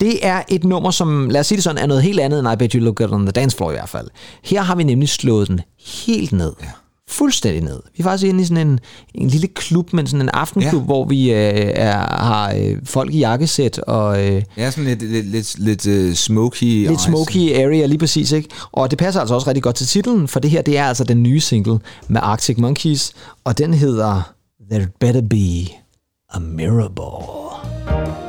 [0.00, 2.48] Det er et nummer, som, lad os sige det sådan, er noget helt andet end
[2.52, 4.08] I Bet You Look Good on the Dance Floor i hvert fald.
[4.44, 5.60] Her har vi nemlig slået den
[6.06, 6.52] helt ned.
[6.62, 6.66] Ja.
[7.08, 7.80] Fuldstændig ned.
[7.96, 8.80] Vi er faktisk inde i sådan en,
[9.14, 10.84] en lille klub, men sådan en aftenklub, ja.
[10.86, 11.36] Hvor vi øh,
[11.74, 14.26] er, har øh, folk i jakkesæt og...
[14.26, 16.88] Øh, Ja, sådan lidt, lidt, lidt, lidt uh, smoky.
[16.88, 18.48] Lidt smoky area lige præcis, ikke?
[18.72, 21.04] Og det passer altså også rigtig godt til titlen, for det her, det er altså
[21.04, 23.12] den nye single med Arctic Monkeys,
[23.44, 24.32] og den hedder
[24.70, 25.72] There Better Be
[26.30, 28.23] a Mirrorball.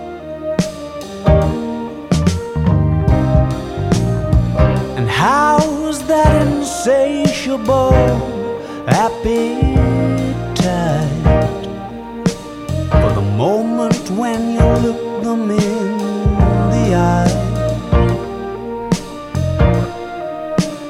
[5.15, 7.93] How's that insatiable
[8.85, 9.77] appetite
[12.91, 15.97] for the moment when you look them in
[16.73, 17.31] the eye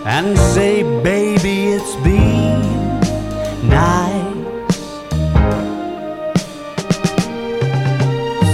[0.07, 2.63] and say, baby, it's been
[3.69, 4.33] nice.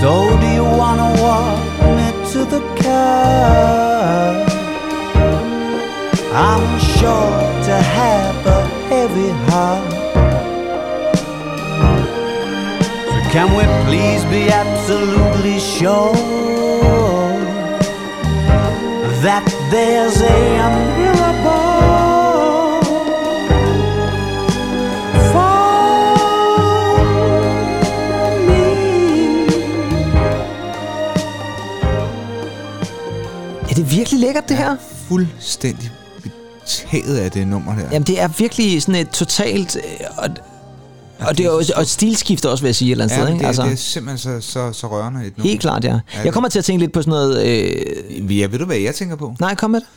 [0.01, 1.63] So do you wanna walk
[1.95, 4.50] me to the car?
[6.33, 9.91] I'm sure to have a heavy heart.
[13.09, 16.13] So can we please be absolutely sure
[19.25, 21.51] that there's a miracle
[25.31, 25.57] for
[28.47, 28.63] me?
[33.69, 34.75] Er det virkelig lækkert, det her?
[35.07, 35.91] Fuldstændig
[36.79, 37.81] betaget af det nummer der.
[37.91, 39.75] Jamen, det er virkelig sådan et totalt...
[39.75, 39.81] øh,
[40.17, 40.27] Og,
[41.19, 43.21] og det er jo og et stilskift også, vil jeg sige, et eller andet Ja,
[43.21, 43.39] sted, ikke?
[43.39, 45.49] det, Altså, det er simpelthen så, så, så rørende et nummer.
[45.49, 45.99] helt klart, ja.
[46.23, 47.45] Jeg kommer til at tænke lidt på sådan noget...
[47.47, 49.35] Øh, Ja, ved du hvad jeg tænker på?
[49.39, 49.87] nej, kom med det.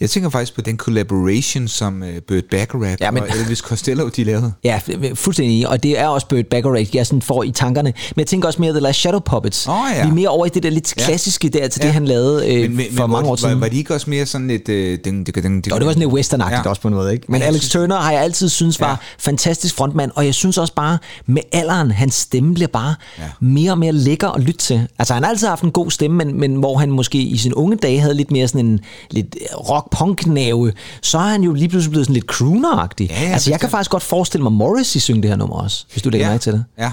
[0.00, 4.08] Jeg tænker faktisk på den collaboration, som uh, Burt Bacharach Ja, men- og Elvis Costello,
[4.08, 4.52] de lavede.
[4.64, 4.80] Ja,
[5.14, 5.68] fuldstændig.
[5.68, 7.92] Og det er også Burt Bacharach, jeg sådan får i tankerne.
[8.16, 9.66] Men jeg tænker også mere The Last Shadow Puppets.
[9.68, 10.02] Åh, ja.
[10.04, 11.04] Vi er mere over i det der lidt Ja.
[11.04, 11.86] klassiske der, til Ja.
[11.86, 13.54] det, han lavede øh, Men, men, for men mange år siden.
[13.54, 14.68] Var, var de ikke også mere sådan lidt...
[14.68, 16.62] Øh, den, den, den, Jo, det var sådan lidt westernagtigt ja.
[16.64, 16.68] Ja.
[16.70, 17.26] også på måde, ikke?
[17.28, 18.92] Men Ja, Alex synes- Turner har jeg altid synes var ja.
[18.92, 18.96] Ja.
[19.18, 23.22] fantastisk frontmand, og jeg synes også bare, med alderen, hans stemme bliver bare ja.
[23.22, 23.28] Ja.
[23.40, 24.86] mere og mere lækker at lytte til.
[24.98, 27.56] Altså, han har altid haft en god stemme, men, men hvor han måske i sine
[27.56, 28.80] unge dage havde lidt mere sådan en
[29.10, 29.36] lidt
[29.84, 33.06] rock-punk-nerve, så er han jo lige pludselig blevet sådan lidt crooner-agtig.
[33.10, 35.84] Ja, ja, altså, jeg kan faktisk godt forestille mig Morrissey synge det her nummer også,
[35.92, 36.32] hvis du lægger ja.
[36.32, 36.64] mærke til det.
[36.78, 36.92] Ja.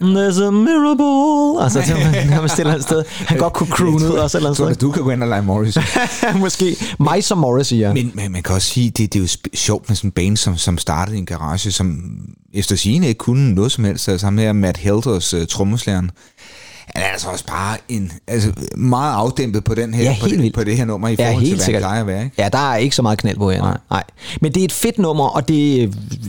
[0.00, 1.62] There's a mirable.
[1.64, 3.04] Altså, det er nærmest et eller andet sted.
[3.08, 4.80] Han godt kunne croone ud også et eller andet Tror sted.
[4.80, 5.78] du, kan gå ind og lege Morris.
[6.40, 7.92] Måske mig som Morrissey, ja.
[7.92, 10.36] Men, men man kan også sige, det, det er jo sjovt med sådan en band,
[10.36, 11.98] som, som startede i en garage, som
[12.54, 14.08] efter sigende ikke kunne noget som helst.
[14.08, 16.10] Altså ham her Matt Helders uh, trommeslæren.
[16.86, 20.52] Han er altså også bare en, altså meget afdæmpet på, den her, Ja, på, det,
[20.54, 21.80] på det her nummer i Ja, forhold til, helt hvad sikkert.
[21.82, 22.24] plejer at være.
[22.24, 22.36] Ikke?
[22.38, 23.62] Ja, der er ikke så meget knald på her.
[23.62, 23.76] Nej.
[23.90, 24.02] nej.
[24.40, 25.82] Men det er et fedt nummer, og det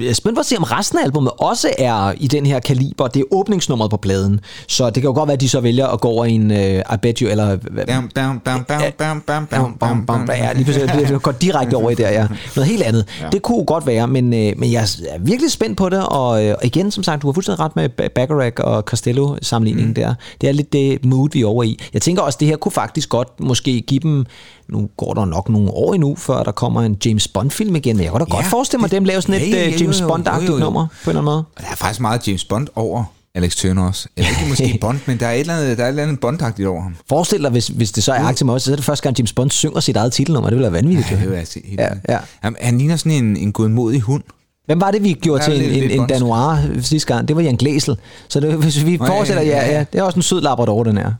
[0.09, 3.07] er spændt på at se, om resten af albumet også er i den her kaliber.
[3.07, 4.39] Det er åbningsnummeret på pladen.
[4.67, 6.51] Så det kan jo godt være, at de så vælger at gå over i en
[6.51, 7.57] uh, I Bet You, eller...
[7.87, 10.29] Bam, bam, bam, bam, bam, bam, bam, bam, bam.
[10.37, 10.83] Ja, lige præcis.
[10.83, 12.27] Det går direkte over i der, ja.
[12.55, 13.05] Noget helt andet.
[13.21, 13.29] Ja.
[13.29, 16.55] Det kunne godt være, men, øh, men jeg er virkelig spændt på det, og, øh,
[16.59, 19.93] og igen, som sagt, du har fuldstændig ret med Ba- Bacharach og Costello-sammenligningen mm.
[19.95, 20.13] der.
[20.43, 21.79] Det er lidt det mood, vi er over i.
[21.93, 24.25] Jeg tænker også, det her kunne faktisk godt måske give dem,
[24.69, 28.09] nu går der nok nogle år endnu, før der kommer en James Bond-film igen, jeg
[28.11, 29.77] kunne da Ja, godt forestille mig, at dem laver sådan et ja, ja, øh, ja,
[29.77, 31.43] James Bond-agtigt nummer, på en eller anden måde.
[31.57, 33.03] Der er faktisk meget James Bond over
[33.35, 34.07] Alex Turner også.
[34.17, 36.03] Jeg ved ikke måske Bond, men der er et eller andet, der er et eller
[36.03, 36.95] andet bondagtigt over ham.
[37.09, 39.33] Forestil dig, hvis, hvis det så er Arctic Monkeys, så er det første gang, James
[39.33, 40.49] Bond synger sit eget titelnummer.
[40.49, 41.11] Det ville være vanvittigt.
[41.11, 42.19] Ja, det vil jeg se helt Ja, ja.
[42.41, 44.23] Han, han ligner sådan en, en godmodig hund.
[44.65, 46.07] Hvem var det, vi gjorde til en, en, en.
[46.07, 47.27] Danoir sidste gang?
[47.27, 47.97] Det var Jan Glæsel.
[48.27, 50.97] Så det, hvis vi fortsætter, ja, ja, ja, det er også en sød labrador, den
[50.97, 51.11] er.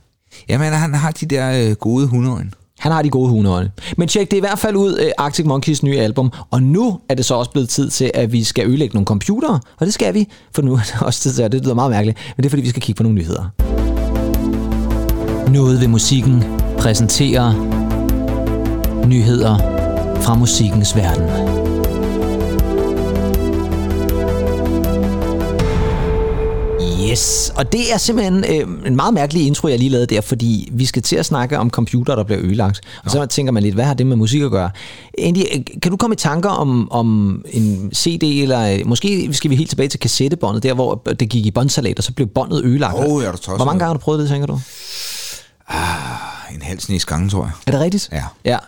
[0.48, 2.50] Jamen, han har de der øh, gode hundeøjne.
[2.78, 3.70] Han har de gode hundeøjne.
[3.96, 6.32] Men tjek det er i hvert fald ud øh, Arctic Monkeys nye album.
[6.50, 9.60] Og nu er det så også blevet tid til, at vi skal ødelægge nogle computere.
[9.78, 11.90] Og det skal vi, for nu er det også tid til, og det lyder meget
[11.90, 13.44] mærkeligt, men det er fordi, vi skal kigge på nogle nyheder.
[15.50, 16.44] Noget ved musikken
[16.78, 17.52] præsenterer
[19.06, 19.58] nyheder
[20.20, 21.43] fra musikkens verden.
[27.00, 30.68] Yes, og det er simpelthen øh, en meget mærkelig intro, jeg lige lavede der, fordi
[30.72, 32.80] vi skal til at snakke om computer, der bliver ødelagt.
[33.04, 34.70] Og så tænker man lidt, hvad har det med musik at gøre?
[35.18, 39.50] Andy, øh, kan du komme i tanker om, om en CD, eller øh, måske skal
[39.50, 42.64] vi helt tilbage til kassettebåndet, der hvor det gik i båndsalat, og så blev båndet
[42.64, 42.94] ødelagt.
[42.98, 43.56] Åh, ja, du tosset.
[43.56, 44.60] Hvor mange gange har du prøvet det, tænker du?
[46.54, 47.52] En halv snes gange, tror jeg.
[47.66, 48.08] Er det rigtigt?
[48.12, 48.24] Ja.
[48.44, 48.58] Ja.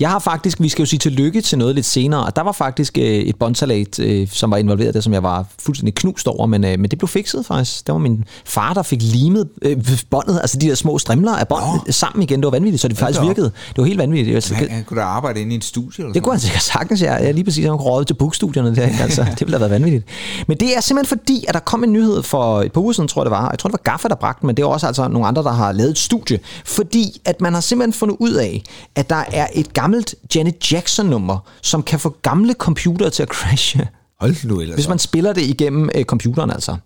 [0.00, 2.52] Jeg har faktisk, vi skal jo sige tillykke til noget lidt senere, og der var
[2.52, 6.46] faktisk øh, et båndsalat, øh, som var involveret der, som jeg var fuldstændig knust over,
[6.46, 7.86] men, øh, men det blev fikset faktisk.
[7.86, 9.76] Det var min far, der fik limet øh,
[10.10, 11.92] båndet, altså de der små strimler af bånd Nå.
[11.92, 12.40] sammen igen.
[12.40, 13.26] Det var vanvittigt, så det faktisk op.
[13.26, 13.46] virkede.
[13.46, 14.34] Det var helt vanvittigt.
[14.34, 16.62] Altså, Han, han kunne da arbejde inde i et studie eller det kunne han sikkert
[16.62, 17.14] sagtens, ja.
[17.14, 17.64] ja lige præcis.
[17.66, 18.86] Han kunne til bookstudierne der.
[18.86, 19.02] ikke?
[19.02, 20.04] Altså, det ville have været vanvittigt.
[20.46, 23.08] Men det er simpelthen fordi, at der kom en nyhed for et par uger siden,
[23.08, 23.50] tror jeg det var.
[23.50, 25.42] Jeg tror, det var Gaffa, der bragte den, men det er også altså nogle andre,
[25.42, 26.38] der har lavet et studie.
[26.64, 28.62] Fordi at man har simpelthen fundet ud af,
[28.94, 33.88] at der er et gammelt Janet Jackson-nummer, som kan få gamle computere til at crashe.
[34.20, 36.76] Hold nu ellers Hvis man spiller det igennem øh, computeren altså.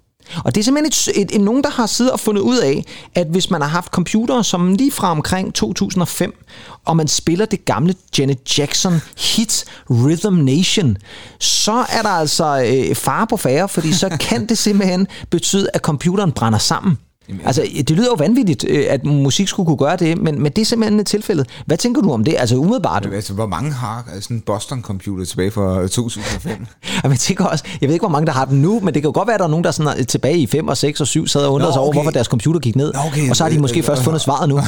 [0.45, 2.85] Og det er simpelthen et, et, et, nogen, der har siddet og fundet ud af,
[3.15, 6.45] at hvis man har haft computere som lige fra omkring 2005,
[6.85, 10.97] og man spiller det gamle Janet Jackson hit Rhythm Nation,
[11.41, 15.81] så er der altså øh, fare på færre, fordi så kan det simpelthen betyde, at
[15.81, 16.99] computeren brænder sammen.
[17.45, 20.63] Altså, det lyder jo vanvittigt, øh, at musik skulle kunne gøre det, men, men det
[20.63, 21.47] er simpelthen tilfældet.
[21.67, 22.35] Hvad tænker du om det?
[22.39, 26.67] Altså umiddelbart, Altså, hvor mange har sådan en Boston-computer tilbage fra 2005?
[27.05, 29.03] Og man tænker også, jeg ved ikke, hvor mange der har den nu, men det
[29.03, 30.77] kan jo godt være, at der er nogen, der sådan er tilbage i 5 og
[30.77, 31.97] 6 og 7 sad og undrede Nå, sig over, okay.
[31.97, 32.93] hvorfor deres computer gik ned.
[32.95, 33.31] Nå, okay.
[33.31, 34.61] Og så har de måske Øh, først øh, fundet svaret nu.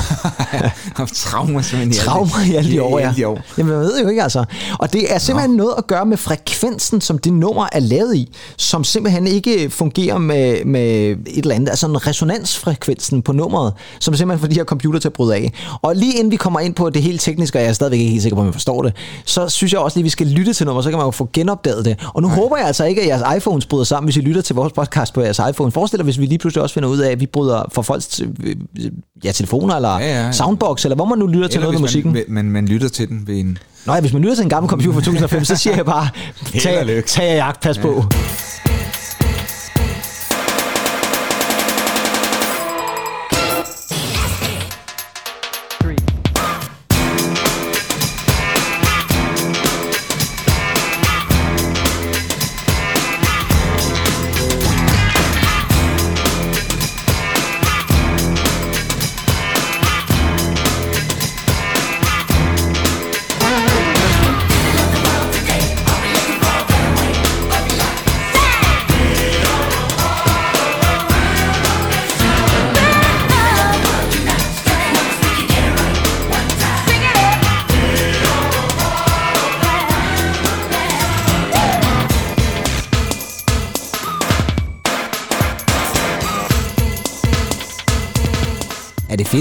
[1.15, 3.29] Traumer simpelthen Traumer i alle de år, ja.
[3.29, 3.41] år.
[3.59, 4.45] Jamen, jeg ved jo ikke, altså.
[4.79, 8.37] Og det er simpelthen noget at gøre med frekvensen, som det nummer er lavet i,
[8.57, 11.95] som simpelthen ikke fungerer med, med et eller andet, altså en
[12.53, 15.53] resonansfrekvensen på nummeret, som simpelthen får de her computer til at bryde af.
[15.83, 18.11] Og lige inden vi kommer ind på det helt tekniske, og jeg er stadigvæk ikke
[18.11, 18.93] helt sikker på, om jeg forstår det,
[19.25, 21.11] så synes jeg også lige, at vi skal lytte til nummeret, så kan man jo
[21.11, 21.97] få genopdaget det.
[22.15, 22.37] Og nu Nej.
[22.37, 25.15] håber jeg altså ikke, at jeres iPhones bryder sammen, hvis I lytter til vores podcast
[25.15, 25.73] på jeres iPhone.
[25.73, 28.21] Forestil dig, hvis vi lige pludselig også finder ud af, at vi bryder for folks
[28.21, 28.57] øh,
[29.25, 30.33] ja, telefoner, eller Ja, ja, ja.
[30.33, 32.13] soundbox, eller hvor man nu lytter til Eller noget med hvis musikken.
[32.13, 33.59] man, man, man lytter til den ved en...
[33.87, 36.09] Nå ja, hvis man lytter til en gammel computer fra 2005, så siger jeg bare,
[36.61, 38.05] tag, tag jagt, pas på.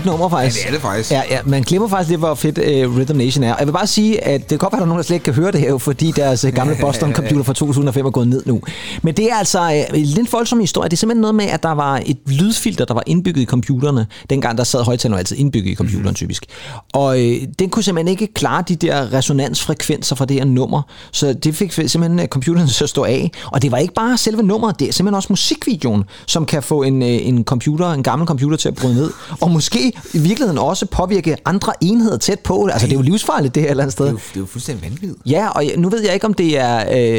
[0.01, 0.57] Fedt nummer, faktisk?
[0.57, 1.11] Ja, det er det faktisk.
[1.11, 3.53] Ja, ja, man glemmer faktisk lidt, hvor fedt uh, Rhythm Nation er.
[3.53, 5.03] Og jeg vil bare sige, at det kan godt være, at der er nogen, der
[5.03, 8.09] slet ikke kan høre det her, jo, fordi deres øh, gamle Boston-computer fra 2005 er
[8.09, 8.61] gået ned nu.
[9.01, 10.89] Men det er altså uh, en lidt voldsom historie.
[10.89, 14.07] Det er simpelthen noget med, at der var et lydfilter, der var indbygget i computerne.
[14.29, 16.13] Dengang der sad højtalerne altid indbygget i computeren, mm.
[16.13, 16.45] typisk.
[16.93, 20.81] Og uh, den kunne simpelthen ikke klare de der resonansfrekvenser fra det her nummer.
[21.11, 23.31] Så det fik simpelthen computeren til at stå af.
[23.45, 26.83] Og det var ikke bare selve nummeret, det er simpelthen også musikvideoen, som kan få
[26.83, 29.11] en, en computer, en gammel computer til at bryde ned.
[29.41, 32.65] Og måske i virkeligheden også påvirke andre enheder tæt på.
[32.71, 34.05] Altså, det er jo livsfarligt, det her et eller andet sted.
[34.05, 35.13] Det er jo, det er jo fuldstændig vanvittigt.
[35.25, 36.77] Ja, og jeg- nu ved jeg ikke, om det er,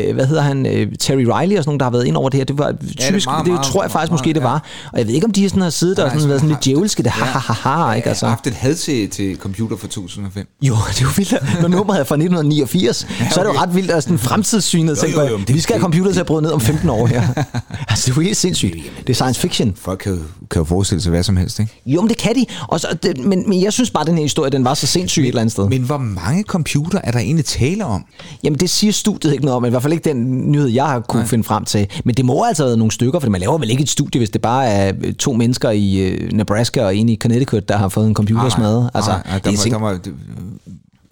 [0.08, 2.28] øh, hvad hedder han, øh, Terry Riley og sådan nogen, der har været ind over
[2.28, 2.44] det her.
[2.44, 4.46] Det var typisk, det, det, meget, det meget, tror jeg faktisk meget, måske, det ja.
[4.46, 4.64] var.
[4.92, 6.64] Og jeg ved ikke, om de sådan har siddet og Nej, sådan, været sådan lidt
[6.64, 8.26] djævelske, det ha ha ha ha, ikke Jeg altså.
[8.26, 10.48] har haft et had til, til computer fra 2005.
[10.62, 11.60] Jo, det er jo vildt.
[11.62, 13.60] Når nummeret er fra 1989, så er det jo okay.
[13.60, 16.42] ret vildt, at sådan fremtidssynet tænker, jo, jo, vi skal have computer til at bryde
[16.42, 17.22] ned om 15 år her.
[17.88, 18.74] altså, det er jo helt sindssygt.
[19.00, 19.72] Det er science fiction.
[19.76, 20.18] Folk kan jo,
[20.50, 21.82] kan jo forestille sig hvad som helst, ikke?
[21.86, 22.46] Jo, men det kan de.
[22.68, 24.86] Og så, det, men, men jeg synes bare, at den her historie, den var så
[24.86, 25.68] sindssyg et eller andet sted.
[25.68, 28.04] Men hvor mange computer er der egentlig tale om?
[28.44, 31.00] Jamen, det siger studiet ikke noget om, i hvert fald ikke den nyhed, jeg har
[31.00, 31.28] kunne Nej.
[31.28, 31.86] finde frem til.
[32.04, 34.18] Men det må altså have været nogle stykker, for man laver vel ikke et studie,
[34.18, 37.76] hvis det bare er øh, to mennesker i øh, Nebraska og en i Connecticut, der
[37.76, 38.90] har fået en computer smadret.
[38.94, 39.98] Altså, nej, nej, der, det er må, der må,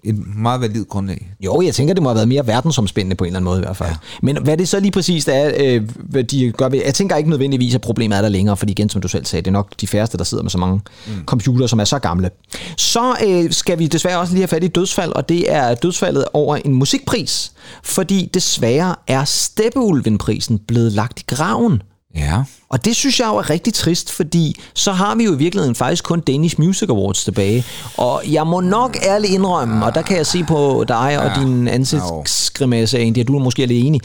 [0.03, 1.31] et meget validt grundlag.
[1.39, 3.63] Jo, jeg tænker, det må have været mere verdensomspændende på en eller anden måde i
[3.63, 3.89] hvert fald.
[3.89, 3.95] Ja.
[4.21, 7.29] Men hvad det så lige præcis er, øh, hvad de gør ved, jeg tænker ikke
[7.29, 9.69] nødvendigvis, at problemet er der længere, fordi igen, som du selv sagde, det er nok
[9.81, 11.25] de færreste, der sidder med så mange mm.
[11.25, 12.29] computere, som er så gamle.
[12.77, 15.75] Så øh, skal vi desværre også lige have fat i et dødsfald, og det er
[15.75, 17.51] dødsfaldet over en musikpris,
[17.83, 21.81] fordi desværre er Steppeulven-prisen blevet lagt i graven.
[22.15, 22.43] Ja.
[22.69, 25.75] Og det synes jeg jo er rigtig trist, fordi så har vi jo i virkeligheden
[25.75, 27.65] faktisk kun Danish Music Awards tilbage.
[27.97, 31.67] Og jeg må nok ærligt indrømme, og der kan jeg se på dig og din
[31.67, 34.01] ansigtsgrimasse, Andy, at du er måske lidt enig.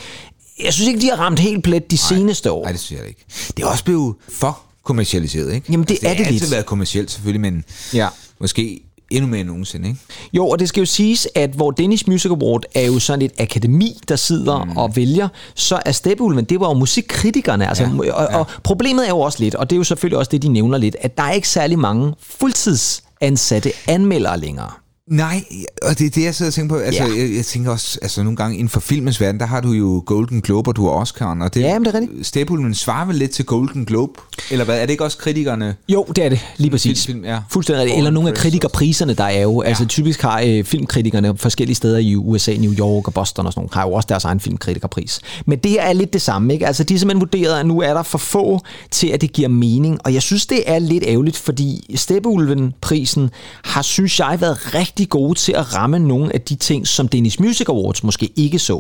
[0.65, 2.63] Jeg synes ikke, de har ramt helt plet de seneste år.
[2.63, 3.25] Nej, det synes jeg ikke.
[3.57, 5.73] Det er også blevet for kommercialiseret, ikke?
[5.73, 6.53] Jamen, det altså, er det har altid lidt.
[6.53, 7.65] været kommercielt selvfølgelig, men
[7.95, 8.09] Ja.
[8.41, 10.01] måske endnu mere end nogensinde, ikke?
[10.33, 13.33] Jo, og det skal jo siges, at hvor Danish Music Award er jo sådan et
[13.39, 14.77] akademi, der sidder mm.
[14.77, 17.69] og vælger, så er Steppeulven, det var jo musikkritikerne.
[17.69, 20.31] Altså, ja, og, og problemet er jo også lidt, og det er jo selvfølgelig også
[20.31, 24.71] det, de nævner lidt, at der er ikke særlig mange fuldtidsansatte anmeldere længere.
[25.11, 25.45] Nej,
[25.83, 26.81] og det er det, jeg sidder og tænker på.
[26.81, 27.11] Altså, Ja.
[27.23, 30.03] jeg, jeg tænker også, altså nogle gange inden for filmens verden, der har du jo
[30.07, 32.27] Golden Globe, og du har Oscar'en, og det, Ja, men det er rigtigt.
[32.27, 34.13] Stepulmen svarer vel lidt til Golden Globe?
[34.51, 35.75] Eller hvad, er det ikke også kritikerne?
[35.89, 37.07] Jo, det er det, lige præcis.
[37.07, 37.39] Film, ja.
[37.51, 37.99] Fuldstændig rigtigt.
[37.99, 39.63] Eller nogle af kritikerpriserne, der er jo.
[39.63, 39.69] Ja.
[39.69, 43.61] Altså typisk har øh, filmkritikerne forskellige steder i USA, New York og Boston og sådan
[43.61, 45.21] nogle, har jo også deres egen filmkritikerpris.
[45.47, 46.67] Men det her er lidt det samme, ikke?
[46.67, 49.49] Altså de har simpelthen vurderet, at nu er der for få til, at det giver
[49.49, 49.99] mening.
[50.05, 53.31] Og jeg synes, det er lidt ærgerligt, fordi Steppeulven-prisen
[53.65, 57.43] har, synes jeg, været rigtig gode til at ramme nogle af de ting, som Danish
[57.43, 58.75] Music Awards måske ikke så.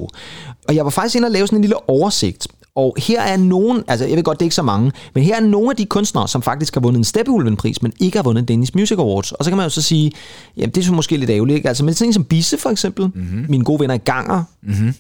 [0.68, 2.48] Og jeg var faktisk inde og lave sådan en lille oversigt.
[2.74, 5.37] Og her er nogen, altså jeg ved godt, det er ikke så mange, men her
[5.37, 8.40] er nogle af de kunstnere, som faktisk har vundet en Steppeulven-pris, men ikke har vundet
[8.40, 9.33] en Danish Music Awards.
[9.33, 10.12] Og så kan man jo så sige,
[10.57, 11.68] jamen det er så måske lidt ærgerligt, ikke?
[11.68, 13.46] Altså med sådan en som Bisse for eksempel, mm-hmm.
[13.48, 14.94] mine gode venner i Ganger, mm-hmm.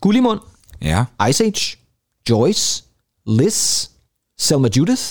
[0.00, 0.40] Gullimund,
[0.82, 1.04] Ja.
[1.28, 1.76] Ice Age,
[2.30, 2.84] Joyce,
[3.26, 3.88] Liz,
[4.38, 5.02] Selma Judith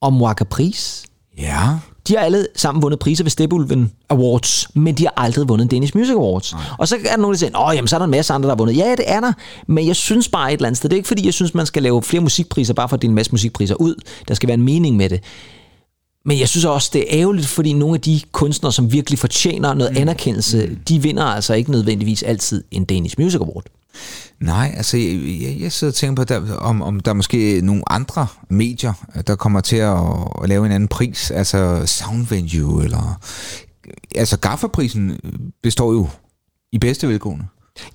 [0.00, 1.04] og Moaka Pris.
[1.38, 1.78] Ja.
[2.08, 5.96] De har alle sammen vundet priser ved Steppeulven Awards, men de har aldrig vundet Danish
[5.96, 6.52] Music Awards.
[6.52, 6.62] Nej.
[6.78, 8.48] Og så er der nogen, der siger, åh, jamen, så er der en masse andre,
[8.48, 8.76] der har vundet.
[8.76, 9.32] Ja, det er der,
[9.66, 11.66] men jeg synes bare et eller andet sted, det er ikke fordi, jeg synes, man
[11.66, 13.94] skal lave flere musikpriser, bare for at en masse musikpriser ud.
[14.28, 15.20] Der skal være en mening med det.
[16.24, 19.74] Men jeg synes også, det er ærgerligt, fordi nogle af de kunstnere, som virkelig fortjener
[19.74, 23.64] noget anerkendelse, de vinder altså ikke nødvendigvis altid en Danish Music Award.
[24.40, 27.60] Nej, altså jeg, jeg, jeg sidder og tænker på, der, om, om der er måske
[27.60, 28.92] nogle andre medier,
[29.26, 29.98] der kommer til at,
[30.42, 33.20] at lave en anden pris, altså Sound Venue, eller...
[34.16, 35.20] Altså Gafferprisen
[35.62, 36.08] består jo
[36.72, 37.44] i bedste velgående.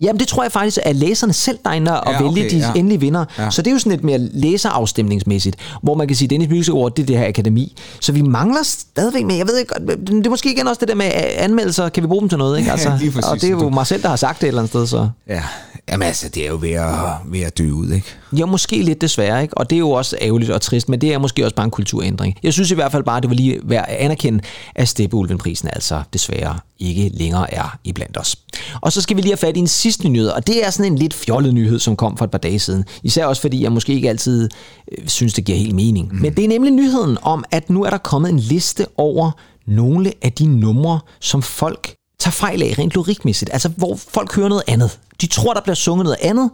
[0.01, 2.49] Jamen det tror jeg faktisk, at læserne selv der er inde og Ja, vælge okay,
[2.51, 2.73] de ja.
[2.75, 3.25] endelige vinder.
[3.37, 3.49] Ja.
[3.49, 6.69] Så det er jo sådan lidt mere læserafstemningsmæssigt, hvor man kan sige, at Danish Music
[6.69, 7.75] Award, det er det her akademi.
[8.01, 9.73] Så vi mangler stadigvæk, men jeg ved ikke,
[10.07, 12.59] det er måske igen også det der med anmeldelser, kan vi bruge dem til noget,
[12.59, 12.71] ikke?
[12.77, 13.23] Altså, Ja, præcis.
[13.25, 15.09] og det er jo mig selv, der har sagt det et eller andet sted, så...
[15.27, 15.43] Ja.
[15.89, 16.91] Jamen altså, det er jo ved at,
[17.25, 18.07] ved at dø ud, ikke?
[18.37, 19.57] Ja, måske lidt desværre, ikke?
[19.57, 21.71] Og det er jo også ærgerligt og trist, men det er måske også bare en
[21.71, 22.35] kulturændring.
[22.43, 24.43] Jeg synes i hvert fald bare, det var lige værd at anerkende,
[24.75, 28.35] at Steppeulven-prisen altså desværre ikke længere er iblandt os.
[28.81, 30.91] Og så skal vi lige have fat i en sidste nyhed, og det er sådan
[30.91, 32.85] en lidt fjollet nyhed, som kom for et par dage siden.
[33.03, 34.49] Især også fordi jeg måske ikke altid
[34.91, 36.09] øh, synes, det giver helt mening.
[36.11, 36.21] Mm.
[36.21, 39.31] Men det er nemlig nyheden om, at nu er der kommet en liste over
[39.67, 41.96] nogle af de numre, som folk
[42.27, 43.49] tager fejl af rent lyrikmæssigt.
[43.53, 44.99] Altså, hvor folk hører noget andet.
[45.21, 46.49] De tror, der bliver sunget noget andet,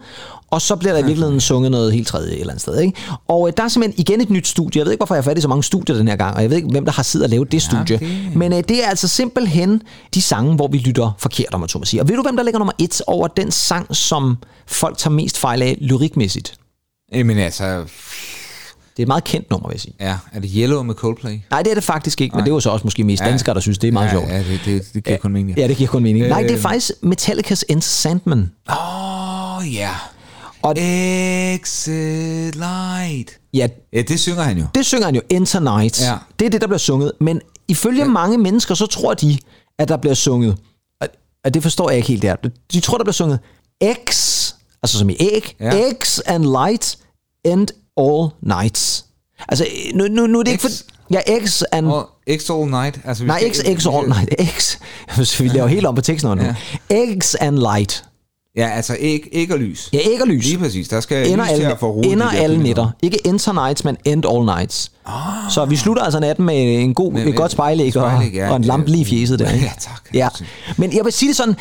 [0.52, 2.80] og så bliver der i virkeligheden sunget noget helt tredje et eller andet sted.
[2.80, 2.98] Ikke?
[3.28, 4.80] Og øh, der er simpelthen igen et nyt studie.
[4.80, 6.42] Jeg ved ikke, hvorfor jeg har fat i så mange studier den her gang, og
[6.42, 7.98] jeg ved ikke, hvem der har siddet og lavet det studie.
[8.00, 9.82] det- Men øh, det er altså simpelthen
[10.14, 12.02] de sange, hvor vi lytter forkert, om man så må sige.
[12.02, 15.38] Og ved du, hvem der ligger nummer et over den sang, som folk tager mest
[15.38, 16.54] fejl af lyrikmæssigt?
[17.14, 17.84] Jamen altså,
[18.98, 19.94] Det er et meget kendt nummer, vil jeg sige.
[20.00, 21.40] ja, er det Yellow med Coldplay?
[21.52, 23.30] Nej, det er det faktisk ikke, men det er jo så også måske mest Ja.
[23.30, 24.28] danskere, der synes, det er meget ja, sjovt.
[24.30, 25.58] Ja, det, det, det giver kun mening.
[25.58, 26.28] Ja, det giver kun mening.
[26.28, 26.62] Nej, det er Øh.
[26.62, 28.52] faktisk Metallica's Enter Sandman.
[28.70, 29.90] Åh, oh, ja.
[30.62, 33.40] Og Exit light.
[33.54, 34.66] ja, Ja, det synger han jo.
[34.76, 36.02] det synger han jo, Enter Night.
[36.02, 36.16] Ja.
[36.40, 37.12] Det er det, der bliver sunget.
[37.22, 38.08] Men ifølge ja.
[38.10, 39.38] mange mennesker, så tror de,
[39.80, 40.58] at der bliver sunget,
[41.02, 42.36] og- det forstår jeg ikke helt der.
[42.74, 43.40] De tror, der bliver sunget
[43.84, 44.08] X,
[44.84, 45.82] altså som i æg, ja.
[46.04, 46.98] X and light
[47.46, 49.06] and all nights.
[49.50, 50.70] Altså, nu, nu, nu er det ikke for...
[50.70, 50.84] X?
[51.12, 51.88] Ja, X and...
[51.88, 53.00] Og X all night.
[53.06, 54.58] Altså, vi Nej, X, X all night.
[54.60, 54.78] X.
[55.42, 56.44] Vi laver helt om på teksten nu.
[57.20, 58.06] X and light.
[58.58, 59.90] Ja, altså æg, æg og lys.
[59.94, 60.46] Ja, æg og lys.
[60.46, 60.88] Lige præcis.
[60.88, 62.90] Der skal ender lys til alle, at få ender de alle nætter.
[63.02, 64.92] Ikke enter nights, men end all nights.
[65.06, 65.52] Ah.
[65.52, 68.50] Så vi slutter altså natten med en god, Med- et godt spejlæg og, spejlæg, ja.
[68.50, 69.50] og en lampe lige i fjeset der.
[69.54, 69.66] Ikke?
[69.66, 70.02] Ja, tak.
[70.14, 70.28] Ja.
[70.78, 71.56] Men jeg vil sige det sådan,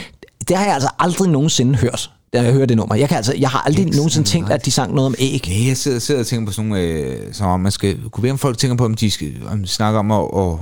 [0.48, 2.94] det har jeg altså aldrig nogensinde hørt, da jeg hører det nummer.
[2.94, 5.48] Jeg, kan altså, jeg har aldrig nogensinde tænkt, at de sang noget om æg.
[5.48, 8.22] Ja, jeg sidder, sidder og tænker på sådan nogle, øh, som om man skal, kunne
[8.22, 10.52] være, om folk tænker på, om de, skal, om de snakker om at, at,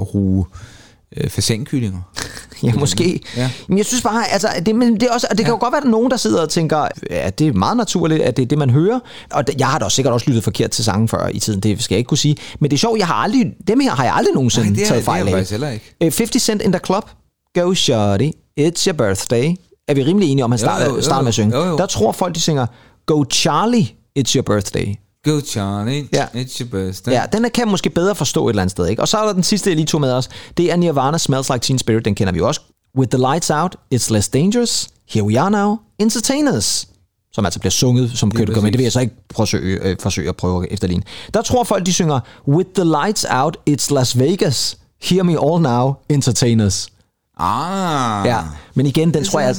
[0.00, 0.44] at, ruge
[1.16, 2.00] øh, fasankyllinger.
[2.62, 3.20] Ja, måske.
[3.36, 3.50] Ja.
[3.68, 5.72] Men jeg synes bare, altså, det, men det, er også, og det kan jo godt
[5.72, 8.36] være, at der er nogen, der sidder og tænker, ja, det er meget naturligt, at
[8.36, 9.00] det er det, man hører.
[9.30, 11.82] Og jeg har da også sikkert også lyttet forkert til sangen før i tiden, det
[11.82, 12.36] skal jeg ikke kunne sige.
[12.60, 14.82] Men det er sjovt, jeg har aldrig, dem her har jeg aldrig nogensinde Nej, det
[14.82, 15.32] er, taget det er fejl jeg af.
[15.32, 15.94] faktisk heller ikke.
[16.02, 17.04] Øh, 50 Cent in the Club,
[17.54, 19.54] Go Shorty, It's Your Birthday,
[19.88, 21.56] er vi rimelig enige om, at han starter, Jo, jo, starter med at synge.
[21.56, 21.76] jo, jo.
[21.76, 22.66] Der tror folk, de synger,
[23.06, 24.94] Go Charlie, It's Your Birthday.
[25.24, 26.24] Go Charlie, Ja.
[26.34, 27.12] it's your birthday.
[27.12, 28.86] Ja, den kan måske bedre forstå et eller andet sted.
[28.88, 29.02] Ikke?
[29.02, 30.28] Og så er der den sidste, jeg lige tog med os.
[30.56, 32.04] Det er Nirvana Smells Like Teen Spirit.
[32.04, 32.60] Den kender vi jo også.
[32.98, 34.88] With the lights out, it's less dangerous.
[35.10, 35.76] Here we are now.
[35.98, 36.88] Entertainers.
[37.32, 38.72] Som altså bliver sunget som Kurt Cobain.
[38.72, 41.02] Det vil jeg så ikke forsøge, øh, forsøge at prøve at efterligne.
[41.34, 44.78] Der tror folk, de synger With the lights out, it's Las Vegas.
[45.02, 45.94] Hear me all now.
[46.08, 46.88] Entertainers.
[47.38, 48.26] Ah.
[48.26, 48.38] Ja,
[48.74, 49.56] men igen, den tror jeg...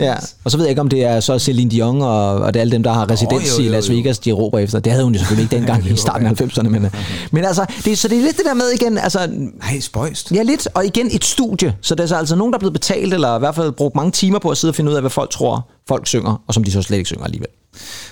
[0.00, 2.60] Ja, og så ved jeg ikke, om det er så Celine Dion og, og det
[2.60, 3.90] er alle dem, der har residens jo, jo, i Las.
[3.90, 4.80] Vegas, de råber efter.
[4.80, 6.68] Det havde hun jo selvfølgelig ikke dengang i starten af 90'erne.
[6.68, 6.90] Men, øh,
[7.30, 9.26] men altså, det, så det er lidt det der med igen, altså,
[9.58, 10.32] Nej, spøjst.
[10.32, 11.74] ja lidt, og igen et studie.
[11.80, 13.94] Så det er så altså nogen, der er blevet betalt, eller i hvert fald brugt
[13.94, 16.54] mange timer på at sidde og finde ud af, hvad folk tror, folk synger, og
[16.54, 17.48] som de så slet ikke synger alligevel.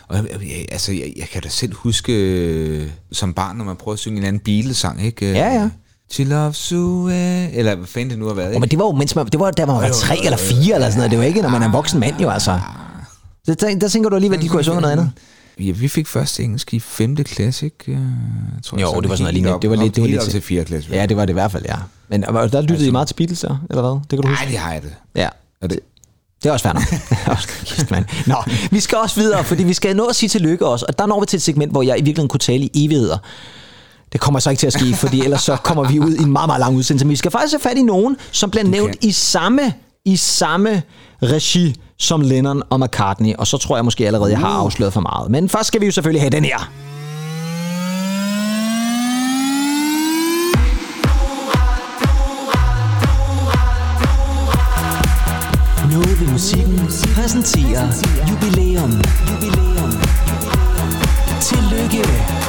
[0.08, 3.76] Og jeg, jeg, altså, jeg, jeg kan da selv huske øh, som barn, når man
[3.76, 5.30] prøver at synge en anden Beatles-sang, ikke?
[5.32, 5.68] Ja, ja.
[6.10, 8.60] She loves eh, eller hvad fanden det nu har været, ikke?
[8.60, 10.86] men det var jo, mens man, det var, da man var tre eller fire eller
[10.90, 11.10] sådan noget.
[11.10, 12.60] Det var ikke, når man er en voksen mand jo, altså.
[13.46, 15.10] Så der, der tænker du alligevel, at de kunne have sunget noget andet.
[15.60, 17.16] Ja, vi fik først engelsk i 5.
[17.16, 17.92] klasse, ikke?
[17.92, 17.98] Øh,
[18.64, 19.58] tror Jo, det var sådan noget lignende.
[19.62, 20.64] Det var lidt- det var lidt- til 4.
[20.64, 20.90] klasse.
[20.92, 21.74] Ja, det var det i hvert fald, ja.
[22.08, 23.90] Men der lyttede I meget til Beatles, eller hvad?
[24.00, 24.42] Det kan du huske?
[24.44, 24.94] Nej, det har jeg det.
[25.16, 25.28] Ja.
[25.62, 25.80] Og det,
[26.42, 26.82] Det er også fair nok.
[27.66, 28.04] Kæft, mand.
[28.26, 28.36] Nå,
[28.70, 30.84] vi skal også videre, fordi vi skal nå at sige tillykke også.
[30.88, 33.18] Og der når vi til et segment, hvor jeg i virkeligheden kunne tale i evigheder.
[34.16, 36.32] Det kommer så ikke til at ske, fordi ellers så kommer vi ud i en
[36.32, 37.06] meget, meget lang udsendelse.
[37.06, 39.72] Men vi skal faktisk have fat i nogen, som bliver nævnt i samme,
[40.04, 40.82] i samme
[41.22, 43.34] regi som Lennon og McCartney.
[43.34, 45.30] Og så tror jeg måske allerede, jeg har afsløret for meget.
[45.30, 46.70] Men først skal vi jo selvfølgelig have den her.
[55.92, 56.78] Noget ved musikken
[57.14, 57.86] præsenterer
[58.30, 58.90] jubilæum.
[59.30, 59.92] Jubilæum.
[61.40, 62.45] Tillykke.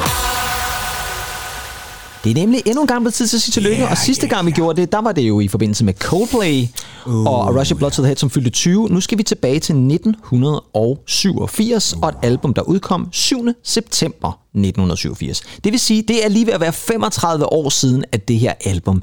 [2.24, 4.26] Det er nemlig endnu en gang blevet tid til at sige tillykke, Ja, og sidste
[4.26, 6.64] ja, gang vi gjorde det, der var det jo i forbindelse med Coldplay
[7.06, 8.88] uh, og Rush Your Blood to the Head, som fyldte 20.
[8.88, 12.02] Nu skal vi tilbage til 1987 uh.
[12.02, 13.46] og et album, der udkom 7.
[13.64, 15.42] september 1987.
[15.64, 18.52] Det vil sige, det er lige ved at være 35 år siden, at det her
[18.64, 19.02] album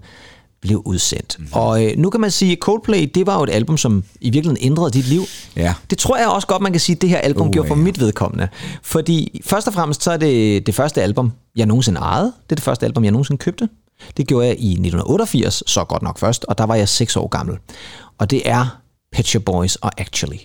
[0.62, 1.36] blev udsendt.
[1.40, 1.48] Mm.
[1.52, 4.30] Og øh, nu kan man sige, at Coldplay, det var jo et album, som i
[4.30, 5.22] virkeligheden ændrede dit liv.
[5.56, 5.74] Ja.
[5.90, 7.76] Det tror jeg også godt, man kan sige, at det her album Uh, gjorde for
[7.76, 7.82] ja.
[7.82, 8.48] mit vedkommende.
[8.84, 12.26] Fordi først og fremmest, så er det det første album, jeg nogensinde ejede.
[12.26, 13.70] Det er det første album, jeg nogensinde købte.
[14.18, 17.28] Det gjorde jeg i 1988, så godt nok først, og der var jeg 6 år
[17.28, 17.58] gammel.
[18.18, 18.78] Og det er
[19.16, 20.38] Pet Shop Boys og Actually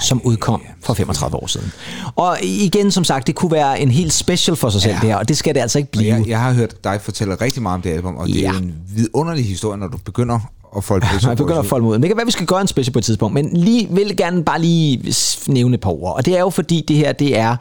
[0.00, 1.72] som udkom for 35 år siden.
[2.16, 5.00] Og igen, som sagt, det kunne være en helt special for sig selv, Ja.
[5.00, 6.14] det her, og det skal det altså ikke blive.
[6.14, 8.48] jeg, jeg har hørt dig fortælle rigtig meget om det album, og det Ja.
[8.52, 10.38] er en vidunderlig historie, når du begynder
[10.76, 11.92] at folde på Jeg begynder at folde ud.
[11.92, 13.34] Men det kan være, vi skal gøre en special på et tidspunkt.
[13.34, 15.14] Men lige vil gerne bare lige
[15.48, 16.16] nævne et par ord.
[16.16, 17.56] Og det er jo fordi, det her det er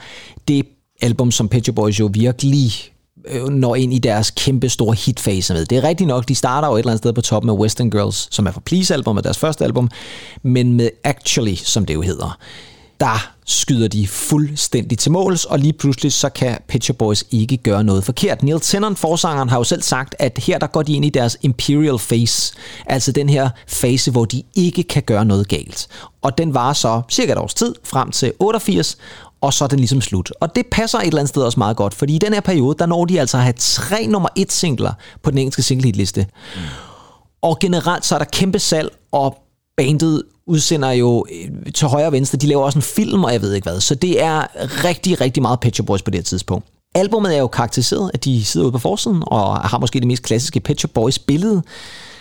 [0.48, 0.66] det
[1.02, 2.72] album, som Pet Shop Boys jo virkelig
[3.26, 5.66] øh, når ind i deres kæmpe store hitfase med.
[5.66, 7.92] Det er rigtigt nok, de starter jo et eller andet sted på toppen med Western
[7.92, 9.90] Girls, som er fra Please album og deres første album,
[10.44, 12.38] men med Actually, som det jo hedder,
[13.00, 17.58] der skyder de fuldstændig til måls, og lige pludselig så kan Pet Shop Boys ikke
[17.58, 18.44] gøre noget forkert.
[18.44, 21.38] Neil Tennant, forsangeren, har jo selv sagt, at her der går de ind i deres
[21.42, 22.54] imperial phase,
[22.86, 25.88] altså den her fase, hvor de ikke kan gøre noget galt.
[26.22, 28.98] Og den var så cirka et års tid, frem til 88,
[29.42, 30.32] og så er den ligesom slut.
[30.40, 32.76] Og det passer et eller andet sted også meget godt, fordi i den her periode,
[32.80, 36.26] der når de altså at have tre nummer et singler på den engelske single hitliste.
[37.42, 39.38] Og generelt så er der kæmpe salg, og
[39.78, 42.38] bandet udsender jo øh, til højre og venstre.
[42.38, 43.80] De laver også en film, og jeg ved ikke hvad.
[43.82, 44.46] Så det er
[44.86, 46.68] rigtig, rigtig meget Pet Shop Boys på det her tidspunkt.
[46.96, 50.24] Albummet er jo karakteriseret, at de sidder ude på forsiden, og har måske det mest
[50.24, 51.64] klassiske Pet Shop Boys billede.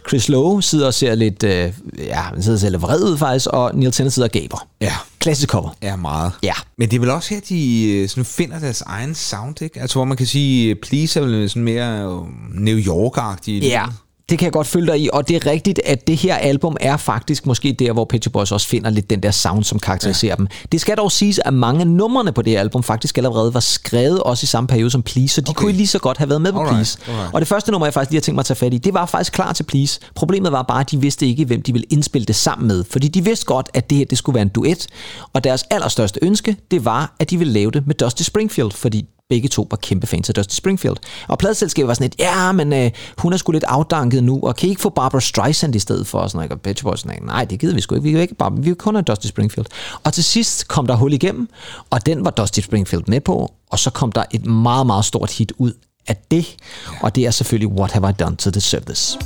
[0.08, 3.16] Chris Lowe sidder og ser lidt, øh, ja, han sidder og ser lidt vred ud
[3.16, 4.66] faktisk, og Neil Tennant sidder og gaber.
[4.80, 4.92] Ja.
[5.20, 5.54] Klassisk.
[5.82, 6.32] Ja, meget.
[6.42, 6.54] Ja.
[6.76, 9.80] Men det er vel også her, de øh, sådan finder deres egen sound, ikke?
[9.80, 13.62] Altså, hvor man kan sige, Please er vel sådan mere øh, New York-agtig.
[13.62, 13.86] Ja,
[14.28, 16.76] det kan jeg godt følge dig i, og det er rigtigt, at det her album
[16.80, 20.32] er faktisk måske der, hvor Pet Boys også finder lidt den der sound, som karakteriserer
[20.32, 20.36] ja.
[20.36, 20.46] dem.
[20.72, 23.60] Det skal dog siges, at mange af numrene på det her album faktisk allerede var
[23.60, 25.60] skrevet også i samme periode som Please, så de okay.
[25.60, 26.98] kunne lige så godt have været med på Alright, Please.
[27.08, 27.34] alright.
[27.34, 28.94] Og det første nummer, jeg faktisk lige har tænkt mig at tage fat i, det
[28.94, 30.00] var faktisk klar til Please.
[30.14, 33.08] Problemet var bare, at de vidste ikke, hvem de ville indspille det sammen med, fordi
[33.08, 34.86] de vidste godt, at det her det skulle være en duet,
[35.32, 39.06] og deres allerstørste ønske, det var, at de ville lave det med Dusty Springfield, fordi
[39.28, 40.96] begge to var kæmpe fans af Dusty Springfield.
[41.28, 44.56] Og pladselskabet var sådan lidt, ja, men øh, hun er sgu lidt afdanket nu, og
[44.56, 46.18] kan I ikke få Barbara Streisand i stedet for?
[46.18, 48.02] Og sådan og Pitch Boys sådan, nej, det gider vi sgu ikke.
[48.02, 49.66] Vi vil ikke bare, vi vil kun have Dusty Springfield.
[50.04, 51.48] Og til sidst kom der hul igennem,
[51.90, 55.30] og den var Dusty Springfield med på, og så kom der et meget, meget stort
[55.30, 55.72] hit ud
[56.08, 56.56] af det,
[57.00, 59.18] og det er selvfølgelig What Have I Done to Deserve This.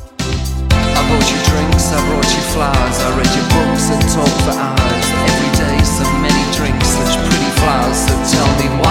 [0.99, 4.55] I bought you drinks, I brought you flowers, I read your books and talked for
[4.67, 5.07] hours.
[5.31, 7.99] Every day so many drinks, such pretty flowers.
[8.07, 8.82] So tell me,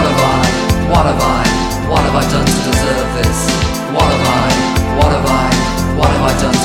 [0.91, 1.43] what have I,
[1.87, 3.39] what have I, done to deserve this?
[3.95, 4.47] What have I,
[4.99, 5.47] what have I,
[5.95, 6.60] what have I done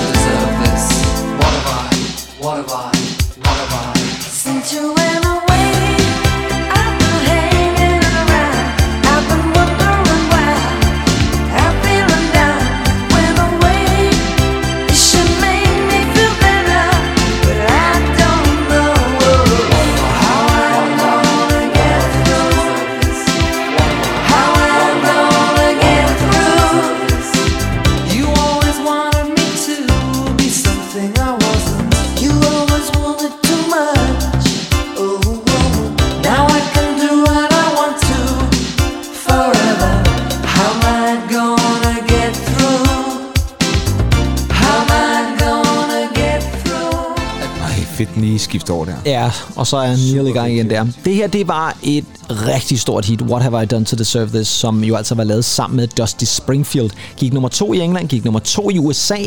[49.07, 50.87] Ja, og så er Neil i gang igen der.
[51.05, 54.49] Det her, det var et rigtig stort hit, What Have I Done To Deserve This,
[54.49, 56.91] som jo altså var lavet sammen med Dusty Springfield.
[57.17, 59.19] Gik nummer to i England, gik nummer to i USA,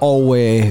[0.00, 0.64] og øh,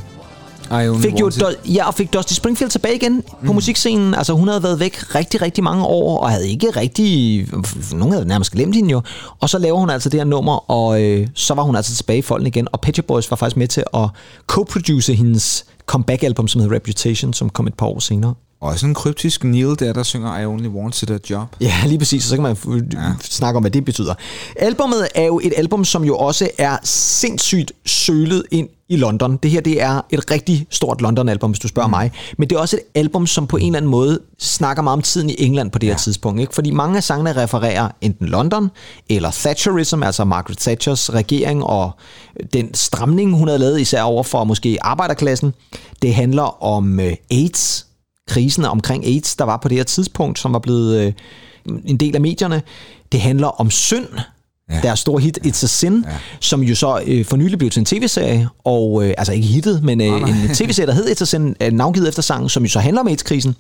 [1.02, 1.30] fik jo.
[1.30, 4.14] Do- ja, og fik Dusty Springfield tilbage igen på musikscenen.
[4.16, 7.48] Altså hun havde været væk rigtig, rigtig mange år, og havde ikke rigtig...
[7.94, 9.02] Nogen havde nærmest glemt hende jo.
[9.40, 12.20] Og så laver hun altså det her nummer, og øh, så var hun altså tilbage
[12.20, 12.68] i folden igen.
[12.72, 14.10] Og Pet Boys var faktisk med til at
[14.52, 18.36] co-produce hendes comeback-album, som hedder Reputation, som kom et par år senere.
[18.62, 21.56] Også en kryptisk Neil der, der synger I only want it a job.
[21.62, 23.14] Ja, lige præcis, og så kan man f- ja.
[23.22, 24.14] snakke om, hvad det betyder.
[24.56, 29.38] Albummet er jo et album, som jo også er sindssygt sølet ind i London.
[29.44, 31.92] Det her, det er et rigtig stort London-album, hvis du spørger mm.
[31.92, 32.12] mig.
[32.38, 35.02] Men det er også et album, som på en eller anden måde snakker meget om
[35.02, 35.98] tiden i England på det her ja.
[35.98, 36.42] tidspunkt.
[36.42, 36.56] Ikke?
[36.56, 38.72] Fordi mange af sangene refererer enten London,
[39.10, 41.92] eller Thatcherism, altså Margaret Thatchers regering, og
[42.54, 45.54] den stramning, hun havde lavet, især over for måske arbejderklassen.
[46.02, 47.87] Det handler om øh, AIDS,
[48.28, 51.14] krisen omkring AIDS, der var på det her tidspunkt, som var blevet øh,
[51.86, 52.62] en del af medierne.
[53.12, 54.08] Det handler om synd,
[54.72, 54.80] ja.
[54.84, 56.18] deres store hit It's a Sin, ja.
[56.40, 59.84] som jo så øh, for nylig blev til en tv-serie, og øh, altså ikke hittet,
[59.84, 60.08] men øh,
[60.48, 63.02] en tv-serie, der hed It's a Sin, øh, navngivet efter sangen, som jo så handler
[63.02, 63.56] om AIDS-krisen.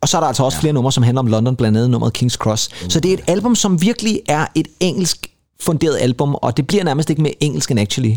[0.00, 0.60] Og så er der altså også ja.
[0.60, 2.70] flere numre, som handler om London, blandt andet nummeret King's Cross.
[2.84, 2.88] Uh.
[2.88, 5.26] Så det er et album, som virkelig er et engelsk
[5.60, 8.14] funderet album, og det bliver nærmest ikke mere engelsk end actually.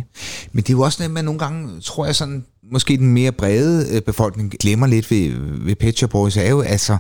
[0.52, 3.32] Men det er jo også noget, man nogle gange, tror jeg sådan, måske den mere
[3.32, 5.32] brede øh, befolkning glemmer lidt ved,
[5.66, 6.98] ved Pet Shop Boys, er jo altså,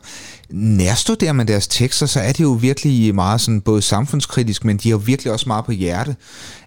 [0.49, 4.89] nærstuderer man deres tekster, så er det jo virkelig meget sådan, både samfundskritisk, men de
[4.89, 6.15] har jo virkelig også meget på hjerte.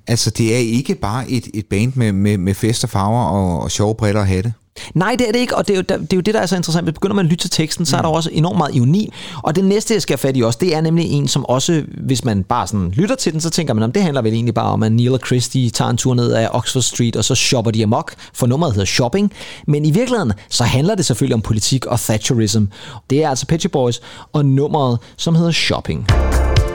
[0.06, 3.60] Altså, det er ikke bare et, et band med, med, med fest og farver og,
[3.60, 4.52] og sjove briller og hatte.
[4.94, 6.46] Nej, det er det ikke, og det er, jo, det er jo det, der er
[6.46, 6.84] så interessant.
[6.84, 9.12] Hvis begynder man at lytte til teksten, så er der også enormt meget ironi.
[9.42, 11.82] Og det næste, jeg skal have fat i også, det er nemlig en, som også,
[12.04, 14.54] hvis man bare sådan lytter til den, så tænker man, om det handler vel egentlig
[14.54, 17.34] bare om, at Neil og Christie tager en tur ned af Oxford Street, og så
[17.34, 19.32] shopper de amok, for nummeret hedder Shopping.
[19.66, 22.64] Men i virkeligheden, så handler det selvfølgelig om politik og Thatcherism.
[23.10, 24.00] Det er altså Pet Shop Boys,
[24.32, 26.06] og nummeret, som hedder Shopping.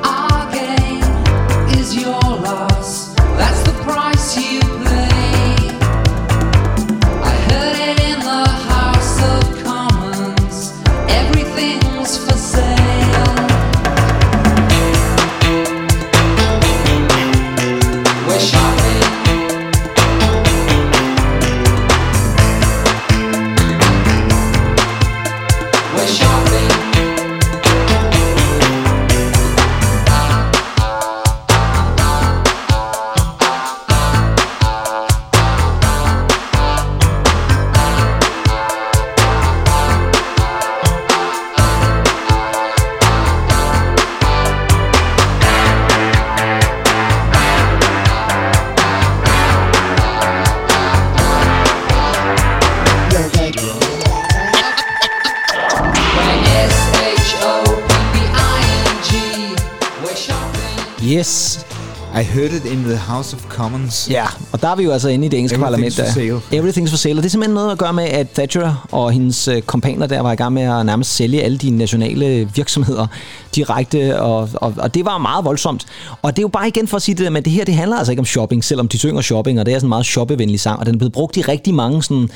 [0.04, 3.09] Our gain is your loss.
[61.10, 61.66] Yes.
[62.16, 64.08] I heard it in the House of Commons.
[64.12, 65.96] Ja, og der er vi jo altså inde i det engelske parlament.
[65.96, 66.38] for sale.
[66.38, 67.20] Everything's for sale.
[67.20, 70.22] Og det er simpelthen noget at gøre med, at Thatcher og hendes øh, kompaner der
[70.22, 73.08] var i gang med at nærmest sælge alle de nationale virksomheder
[73.56, 75.86] direkte, og, og, og det var meget voldsomt.
[76.22, 77.76] Og det er jo bare igen for at sige det der, men det her det
[77.76, 80.06] handler altså ikke om shopping, selvom de synger shopping, og det er sådan en meget
[80.06, 82.30] shoppevenlig sang, og den er blevet brugt i rigtig mange sådan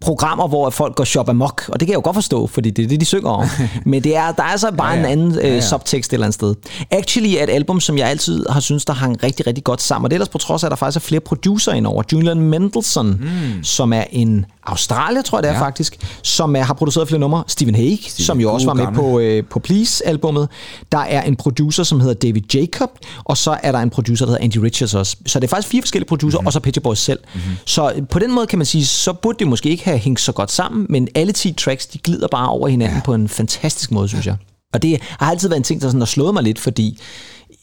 [0.00, 2.84] programmer, hvor folk går shop amok, og det kan jeg jo godt forstå, fordi det
[2.84, 3.48] er det, de synger om.
[3.86, 5.00] Men det er, der er altså bare ja, ja.
[5.00, 5.60] en anden øh, Ja, ja.
[5.60, 6.54] subtekst et eller andet sted.
[6.90, 10.04] Actually er et album, som jeg altid har syntes, der hang rigtig, rigtig godt sammen,
[10.04, 12.02] og det er ellers på trods af, at der faktisk er flere producer indover.
[12.12, 13.64] Julian Mendelssohn, mm.
[13.64, 15.60] som er en Australier, tror jeg det er Ja.
[15.60, 17.44] faktisk, som er, har produceret flere numre.
[17.46, 19.00] Stephen Hague, som jo også var med gamle.
[19.00, 20.48] på, øh, på Please-albummet.
[20.92, 22.90] Der er en producer, som hedder David Jacob,
[23.24, 25.16] og så er der en producer, der hedder Andy Richards også.
[25.26, 26.46] Så det er faktisk fire forskellige producer, mm-hmm.
[26.46, 27.18] og så Shop Boys selv.
[27.34, 27.50] Mm-hmm.
[27.64, 30.32] Så på den måde kan man sige, så burde det måske ikke have hængt så
[30.32, 33.02] godt sammen, men alle 10 tracks, de glider bare over hinanden ja.
[33.04, 34.36] på en fantastisk måde, synes jeg.
[34.74, 36.98] Og det har altid været en ting, der sådan har slået mig lidt, fordi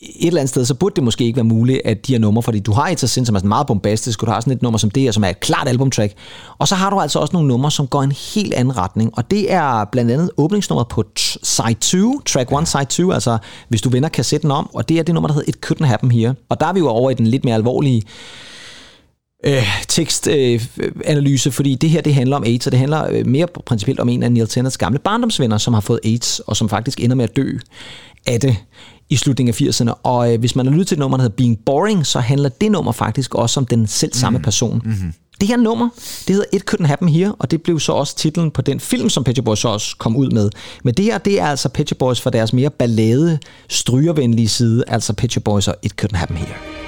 [0.01, 2.43] et eller andet sted, så burde det måske ikke være muligt, at de her numre,
[2.43, 4.61] fordi du har et sind, som er sådan meget bombastisk, og du har sådan et
[4.61, 6.13] nummer som det her, som er et klart albumtrack,
[6.57, 9.31] og så har du altså også nogle numre, som går en helt anden retning, og
[9.31, 11.73] det er blandt andet åbningsnummeret på t- side
[12.03, 13.37] 2, track 1, side 2, altså
[13.69, 16.11] hvis du vender kassetten om, og det er det nummer, der hedder It Couldn't Happen
[16.11, 18.03] Here, og der er vi jo over i den lidt mere alvorlige
[19.43, 23.47] øh, tekstanalyse, øh, fordi det her det handler om AIDS, og det handler øh, mere
[23.65, 26.99] principielt om en af Neil Tennants gamle barndomsvenner, som har fået AIDS, og som faktisk
[26.99, 27.51] ender med at dø
[28.27, 28.57] af det
[29.09, 29.93] i slutningen af 80'erne.
[30.03, 32.49] Og øh, hvis man har lyttet til et nummer, der hedder Being Boring, så handler
[32.49, 34.43] det nummer faktisk også om den selv samme mm.
[34.43, 34.81] person.
[34.85, 35.13] Mm-hmm.
[35.39, 35.89] Det her nummer,
[36.27, 39.09] det hedder It Couldn't Happen Here, og det blev så også titlen på den film,
[39.09, 40.49] som Pet Boys så også kom ud med.
[40.83, 43.39] Men det her, det er altså Pet Boys for deres mere ballade,
[43.69, 46.80] strygervenlige side, altså Pet Boys og It Couldn't Happen Here.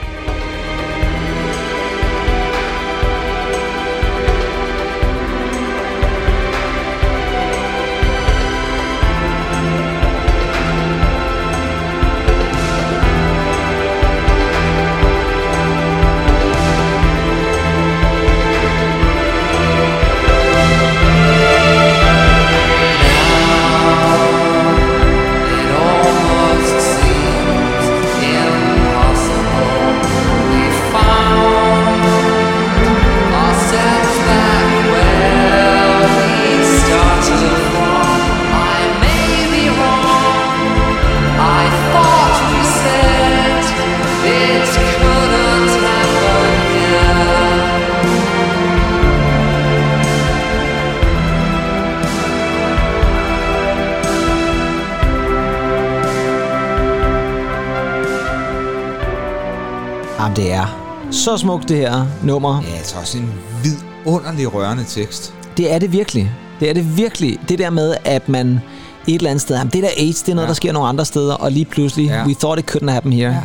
[61.23, 62.61] Så smukt, det her nummer.
[62.61, 65.33] Ja, altså også en vidunderlig rørende tekst.
[65.57, 66.31] Det er det virkelig.
[66.59, 67.39] Det er det virkelig.
[67.49, 68.59] Det der med, at man
[69.07, 70.49] et eller andet sted, jamen, det der AIDS, det er noget, ja.
[70.49, 72.25] der sker nogle andre steder, og lige pludselig, Ja.
[72.25, 73.31] we thought it couldn't happen here.
[73.31, 73.39] Ja.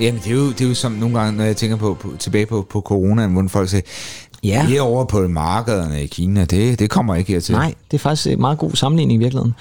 [0.00, 2.12] Jamen, det er jo, det er jo som nogle gange, når jeg tænker på, på
[2.18, 3.82] tilbage på, på coronaen, hvor folk siger,
[4.44, 4.64] Ja.
[4.68, 7.54] det er over på markederne i Kina, det, det kommer ikke hertil.
[7.54, 9.54] Nej, det er faktisk en meget god sammenligning i virkeligheden.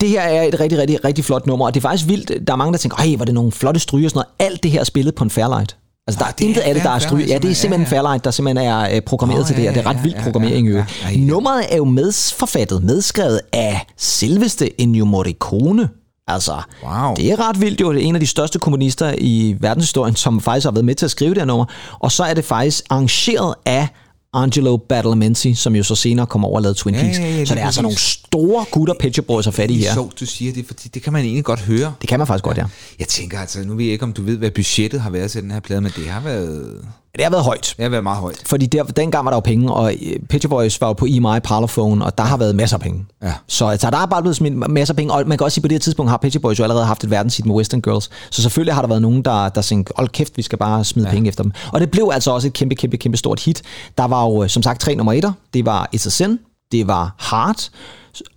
[0.00, 2.46] Det her er et rigtig, rigtig, rigtig flot nummer, og det er faktisk vildt.
[2.46, 4.50] Der er mange, der tænker, ej, var det nogle flotte stryger og sådan noget.
[4.50, 5.76] Alt det her er spillet på en Fairlight.
[6.08, 7.26] Altså, der Ah, er intet af det, der er stryger.
[7.26, 8.02] Ja, det er simpelthen ja, ja.
[8.02, 9.72] Fairlight, der simpelthen er øh, programmeret Nå, til det her.
[9.72, 11.16] Det er ret vild programmering i ja, ja, ja.
[11.16, 15.88] Nummeret er jo medforfattet, medskrevet af selveste Ennio Morricone.
[16.28, 16.52] Altså,
[16.84, 17.14] Wow.
[17.14, 17.92] det er ret vildt jo.
[17.92, 21.04] Det er en af de største komponister i verdenshistorien, som faktisk har været med til
[21.04, 21.64] at skrive det her nummer.
[21.98, 23.88] Og så er det faktisk arrangeret af
[24.34, 27.18] Angelo Badalamenti, som jo så senere kommer over og lavede Twin Ja, Peaks.
[27.18, 29.82] ja, ja, så det er altså nogle store gutter, Shop Boys har fat i Det
[29.82, 29.94] er her.
[29.94, 31.94] sjovt, du siger det, fordi det kan man egentlig godt høre.
[32.00, 32.64] Det kan man faktisk godt, ja.
[32.98, 35.42] Jeg tænker altså, nu ved jeg ikke, om du ved, hvad budgettet har været til
[35.42, 36.84] den her plade, men det har været,
[37.14, 37.74] Det har været højt.
[37.76, 38.42] det har været meget højt.
[38.46, 41.40] Fordi der, dengang var der jo penge, og øh, Shop Boys var jo på EMI
[41.44, 43.04] Parlophone, og der har været masser af penge.
[43.22, 43.32] Ja.
[43.48, 45.60] Så altså, der er bare blevet smidt masser af penge, og man kan også sige,
[45.60, 47.82] at på det her tidspunkt har Shop Boys jo allerede haft et verdenshit med Western
[47.82, 48.10] Girls.
[48.30, 51.06] Så selvfølgelig har der været nogen, der, der tænkte, hold kæft, vi skal bare smide
[51.08, 51.14] ja.
[51.14, 51.52] penge efter dem.
[51.72, 53.62] Og det blev altså også et kæmpe, kæmpe, kæmpe stort hit.
[53.98, 55.32] Der var jo, øh, som sagt, tre nummer etter.
[55.54, 56.38] Det var It's a Sin,
[56.72, 57.70] det var Heart,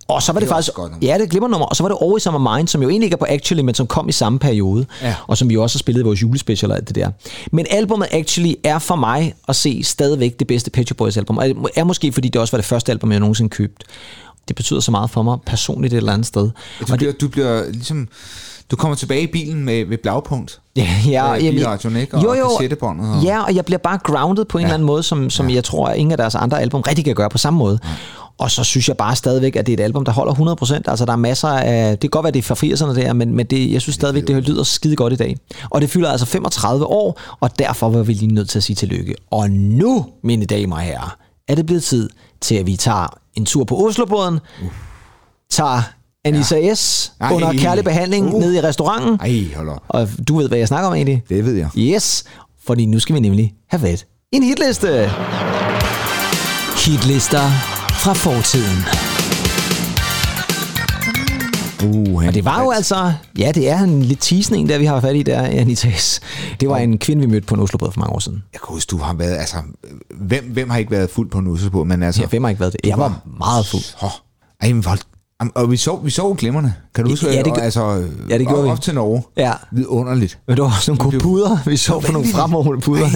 [0.08, 0.74] og så var det, Det faktisk...
[0.74, 0.92] godt.
[1.02, 1.66] Ja, det er et glimrende nummer.
[1.66, 3.62] Og så var det Always On My Mind, som jo egentlig ikke er på Actually,
[3.62, 4.86] men som kom i samme periode.
[5.02, 5.14] Ja.
[5.26, 7.10] Og som vi også har spillet i vores julespecial og alt det der.
[7.52, 11.38] Men albumet Actually er for mig at se stadigvæk det bedste Pet Boys album.
[11.38, 13.86] Og det er måske, fordi det også var det første album, jeg nogensinde købte.
[14.48, 16.50] Det betyder så meget for mig personligt et eller andet sted.
[16.88, 18.08] Du bliver, du bliver ligesom,
[18.70, 20.60] du kommer tilbage i bilen med, ved blagpunkt.
[20.76, 22.16] Ja, ja, Øh, bilradioen, ikke?
[22.16, 24.66] Og kassettebåndet og- Ja, og jeg bliver bare grounded på en ja.
[24.66, 25.54] eller anden måde, som, som ja.
[25.54, 27.78] jeg tror, at ingen af deres andre album rigtig kan gøre på samme måde.
[27.84, 27.88] Ja.
[28.38, 30.34] Og så synes jeg bare stadigvæk, at det er et album, der holder
[30.84, 30.90] 100%.
[30.90, 31.90] Altså, der er masser af...
[31.90, 34.26] Det kan godt være, det er fra 80'erne der, men, men det, jeg synes stadigvæk,
[34.26, 35.36] det lyder skide godt i dag.
[35.70, 38.76] Og det fylder altså 35 år, og derfor var vi lige nødt til at sige
[38.76, 39.14] tillykke.
[39.30, 41.16] Og nu, mine damer og herrer,
[41.48, 42.10] er det blevet tid
[42.40, 44.38] til, at vi tager en tur på Oslobåden,
[45.50, 45.82] tager
[46.24, 46.74] Anissa ja.
[46.74, 47.12] S.
[47.20, 47.32] Ej.
[47.32, 48.40] under kærlig behandling Uh.
[48.40, 49.20] ned i restauranten.
[49.20, 49.82] Ej, hold op.
[49.88, 51.22] Og du ved, hvad jeg snakker om egentlig?
[51.28, 51.68] Det ved jeg.
[51.78, 52.24] Yes,
[52.66, 55.10] fordi nu skal vi nemlig have været en hitliste.
[56.86, 58.78] Hitlister fra fortiden.
[61.84, 65.00] Uh, Og det var jo altså, ja, det er en lidt teasning, der vi har
[65.00, 66.20] fat i der, Anitas.
[66.60, 68.42] Det var en kvinde, vi mødte på en Oslobåd for mange år siden.
[68.52, 69.56] Jeg kan huske, du har været, altså,
[70.20, 72.20] hvem, hvem har ikke været fuld på en ussebåd, men altså...
[72.22, 72.80] Ja, hvem har ikke været det?
[72.84, 73.82] Jeg var meget fuld.
[74.02, 74.10] Oh,
[74.60, 74.84] ej, men
[75.40, 76.72] Jamen, og vi sov, vi sov glimrende.
[76.94, 77.26] Kan du huske?
[77.26, 78.70] Ja, det og altså, ja, det gjorde op, vi.
[78.70, 79.22] Op til Norge.
[79.36, 79.52] Ja.
[79.72, 80.38] Vidunderligt.
[80.46, 81.58] Men det var også nogle gode puder.
[81.66, 83.04] Vi så på nogle fremover puder.
[83.04, 83.10] Ej,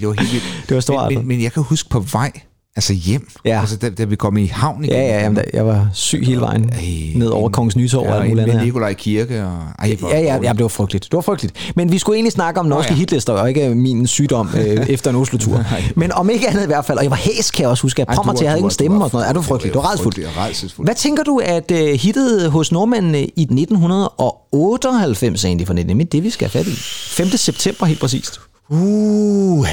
[0.00, 0.64] det var helt vildt.
[0.68, 1.18] Det var stort, men, altså.
[1.18, 2.32] men, men jeg kan huske på vej,
[2.76, 3.60] altså hjem, Ja.
[3.60, 4.96] altså da, da vi kom i havn igen.
[4.96, 6.78] Ja, ja, jamen, da- jeg var syg hele vejen Ej,
[7.14, 8.64] ned over Kongens Nytorv ja, og alt muligt andet.
[8.64, 9.44] Nikolaj Kirke.
[9.44, 11.04] Og, ej, Ja, ja, ja, det var frygteligt.
[11.04, 11.72] Det var frygteligt.
[11.76, 12.96] Men vi skulle egentlig snakke om norske ja.
[12.98, 15.64] hitlister, og ikke min sygdom øh, efter en Oslo-tur.
[15.96, 18.04] Men om ikke andet i hvert fald, og jeg var hæs, kan jeg også huske.
[18.08, 19.28] Jeg mig til, jeg havde ingen var- stemme og sådan noget.
[19.28, 19.74] Er du frygtelig?
[19.74, 20.84] Du var rædsfuld.
[20.84, 25.86] Hvad tænker du, at uh, hittet hos nordmændene i 1998 egentlig for det?
[25.86, 26.76] Nemlig det, vi skal have fat i.
[26.76, 27.28] 5.
[27.36, 28.40] september helt præcist.
[28.70, 29.66] Uh,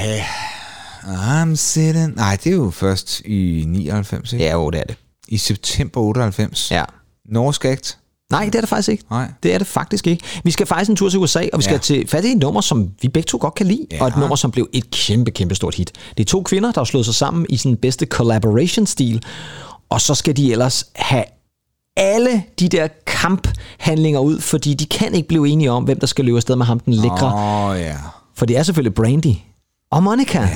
[1.04, 2.16] I'm sitting...
[2.16, 4.46] Nej, det er jo først i 99, ikke?
[4.46, 4.96] Ja, jo, det er det.
[5.28, 6.72] I september 98.
[6.72, 6.84] Ja.
[7.30, 7.98] Norsk akt.
[8.32, 9.04] Nej, det er det faktisk ikke.
[9.12, 9.32] Nej.
[9.44, 10.24] Det er det faktisk ikke.
[10.44, 11.80] Vi skal faktisk en tur til USA, og vi skal Ja.
[11.80, 14.02] til fat i et nummer, som vi begge to godt kan lide, Ja.
[14.02, 15.92] og et nummer, som blev et kæmpe, kæmpe stort hit.
[16.18, 19.24] Det er to kvinder, der har slået sig sammen i sådan bedste collaboration-stil,
[19.90, 21.24] og så skal de ellers have
[21.98, 26.26] alle de der kamphandlinger ud, fordi de kan ikke blive enige om, hvem der skal
[26.26, 27.28] løbe afsted med ham, den lækre.
[27.34, 27.96] Åh, oh, ja.
[28.36, 29.36] For det er selvfølgelig Brandy
[29.92, 30.56] og Monica yeah.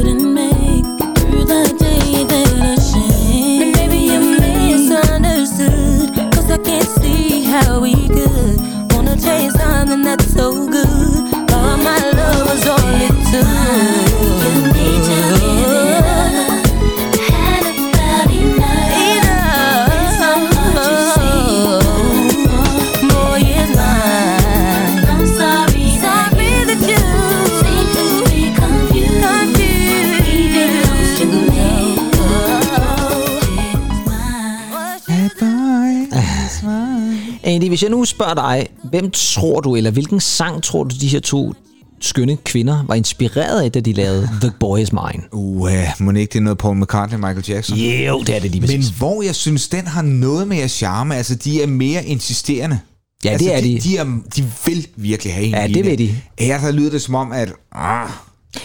[37.71, 41.19] hvis jeg nu spørger dig, hvem tror du, eller hvilken sang tror du, de her
[41.19, 41.53] to
[42.01, 45.23] skønne kvinder var inspireret af, da de lavede The Boy Is Mine.
[45.31, 45.69] Uh,
[45.99, 47.77] må ikke det er noget Paul McCartney og Michael Jackson?
[47.77, 48.89] Jo, det er det lige Men præcis.
[48.89, 52.79] hvor jeg synes, den har noget mere charme, altså de er mere insisterende.
[53.25, 53.67] Ja, altså, det er de.
[53.75, 53.79] de.
[53.79, 54.05] De, er,
[54.35, 56.15] de vil virkelig have en Ja, det vil de.
[56.39, 57.53] Her der lyder det som om, at...
[57.75, 58.09] Ah,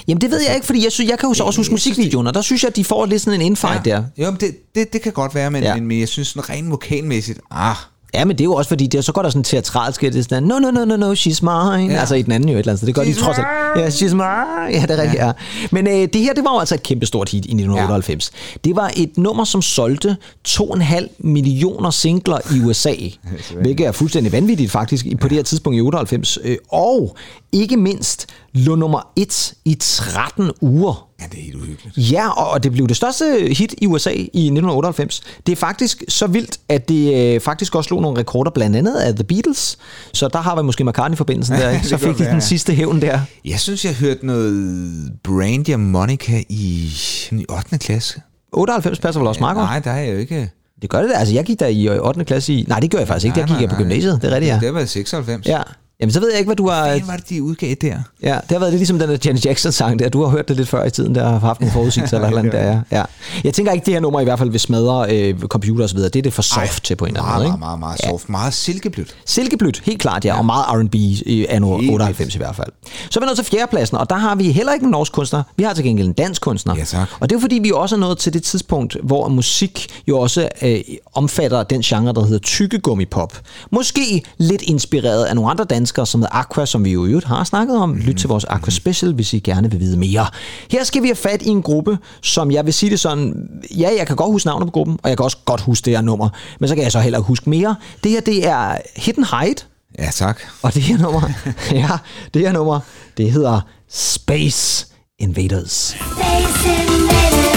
[0.09, 2.27] Jamen det ved jeg ikke, fordi jeg, synes, jeg kan jo så også huske musikvideoen,
[2.27, 4.05] og der synes jeg, at de får lidt sådan en infight der.
[4.19, 5.69] Jo, men det, det, det kan godt være, men, Ja.
[5.69, 5.75] ja.
[5.75, 7.77] men, men jeg synes sådan rent vokalmæssigt, ah,
[8.15, 10.13] Ja, men det er jo også fordi, det er så går der sådan teatralsk, at
[10.13, 11.93] det er sådan, no, no, no, no, no, she's mine.
[11.95, 12.01] Ja.
[12.01, 12.87] Altså i den anden jo et eller andet, sted.
[12.87, 13.47] det gør de She's trods alt.
[13.77, 14.81] Ja, she's mine.
[14.81, 15.33] Ja, det er rigtigt, ja.
[15.71, 18.33] Men øh, det her, det var jo altså et kæmpestort hit i 1998.
[18.35, 18.59] Ja.
[18.65, 20.17] Det var et nummer, som solgte
[20.49, 22.95] 2,5 millioner singler i USA,
[23.63, 26.39] hvilket er fuldstændig vanvittigt faktisk på det her tidspunkt i 98.
[26.45, 27.17] Øh, Og
[27.53, 28.27] ikke mindst
[28.57, 31.09] lå nummer 1 i 13 uger.
[31.21, 32.13] ja, det er helt uhyggeligt.
[32.13, 35.23] Ja, og det blev det største hit i USA i 1998.
[35.47, 38.97] Det er faktisk så vildt, at det øh, faktisk også slog nogle rekorder, blandt andet
[38.97, 39.79] af The Beatles.
[40.13, 41.87] Så der har vi måske McCartney-forbindelsen der, ikke?
[41.87, 43.21] Så fik de den sidste hævn der.
[43.45, 46.91] Jeg synes, jeg hørte noget Brandy og Monica i,
[47.33, 47.79] i 8.
[47.79, 48.21] klasse.
[48.53, 49.67] 98 passer vel også meget godt?
[49.67, 50.51] Nej, der er jeg jo ikke...
[50.83, 51.15] Det gør det da.
[51.15, 52.25] Altså, jeg gik der i øh, 8.
[52.25, 52.65] klasse i...
[52.69, 53.41] Nej, det gør jeg faktisk ikke.
[53.41, 54.23] Der gik jeg på gymnasiet.
[54.23, 54.67] Det er rigtigt, ja.
[54.67, 55.47] Det været 96.
[55.47, 55.63] Ja.
[56.01, 56.89] Jamen, så ved jeg ikke, hvad du har...
[56.89, 57.99] Hvad var det, de udgav der?
[58.23, 60.09] Ja, det har været lidt ligesom den der Janet Jackson-sang der.
[60.09, 62.39] Du har hørt det lidt før i tiden, der har haft en forudsigelse eller eller
[62.39, 62.63] andet der.
[62.73, 62.81] Ja.
[62.99, 63.03] ja.
[63.45, 65.95] Jeg tænker ikke, det her nummer i hvert fald vil smadre øh, computer og så
[65.95, 66.11] videre.
[66.11, 67.81] Det er det for soft til på en eller anden Meget, måde, meget, ikke?
[67.83, 68.29] meget, meget soft.
[68.29, 69.17] Meget silkeblødt.
[69.27, 72.73] Silkeblødt, helt klart, ja, og meget R&B i anno Helt 98 i hvert fald.
[73.11, 75.43] Så er vi nået til fjerdepladsen, og der har vi heller ikke en norsk kunstner.
[75.57, 76.77] Vi har til gengæld en dansk kunstner.
[76.77, 77.09] Ja, tak.
[77.21, 80.49] Og det er fordi, vi også er nået til det tidspunkt, hvor musik jo også
[80.63, 80.81] øh,
[81.15, 83.41] omfatter den genre, der hedder tykkegummipop.
[83.71, 87.27] Måske lidt inspireret af nogle andre danskere, som hedder Aqua, som vi jo i øvrigt
[87.27, 87.95] har snakket om.
[87.97, 90.27] Lyt til vores Aqua Special, hvis I gerne vil vide mere.
[90.71, 93.89] Her skal vi have fat i en gruppe, som jeg vil sige det sådan, ja,
[93.99, 96.01] jeg kan godt huske navnet på gruppen, og jeg kan også godt huske det her
[96.01, 96.29] nummer,
[96.61, 97.77] men så kan jeg så heller ikke huske mere.
[98.05, 99.67] Det her, det er Hidden Height,
[99.99, 100.41] Ja, tak.
[100.63, 101.31] og det her nummer,
[101.73, 101.89] ja,
[102.35, 102.81] det her nummer,
[103.17, 103.61] det hedder
[103.91, 104.87] Space
[105.19, 105.71] Invaders.
[105.71, 107.56] Space invaders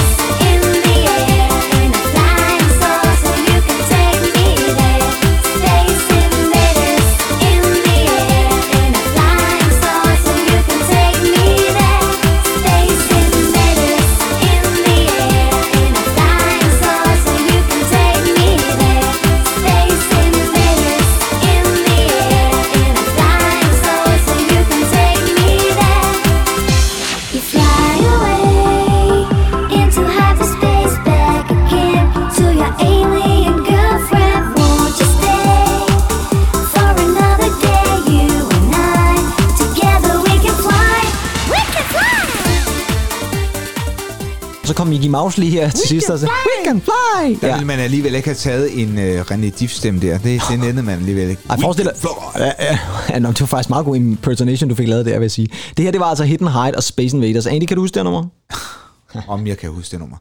[45.20, 47.38] Mouse lige her til sidst og sagde, We can fly!
[47.42, 47.54] Der Ja.
[47.54, 50.18] ville man alligevel ikke have taget en uh, René Diff-stemme der.
[50.18, 51.42] Det, det nændede man alligevel ikke.
[51.50, 51.94] Ej, forestil dig.
[52.38, 55.22] Ja, ja, ja, nå, det var faktisk meget god impersonation, du fik lavet der, vil
[55.24, 55.48] jeg sige.
[55.78, 57.46] Det her, det var altså Hidden Height og Space Invaders.
[57.48, 58.24] Andy, kan du huske det nummer?
[59.28, 60.18] Om jeg kan huske det nummer.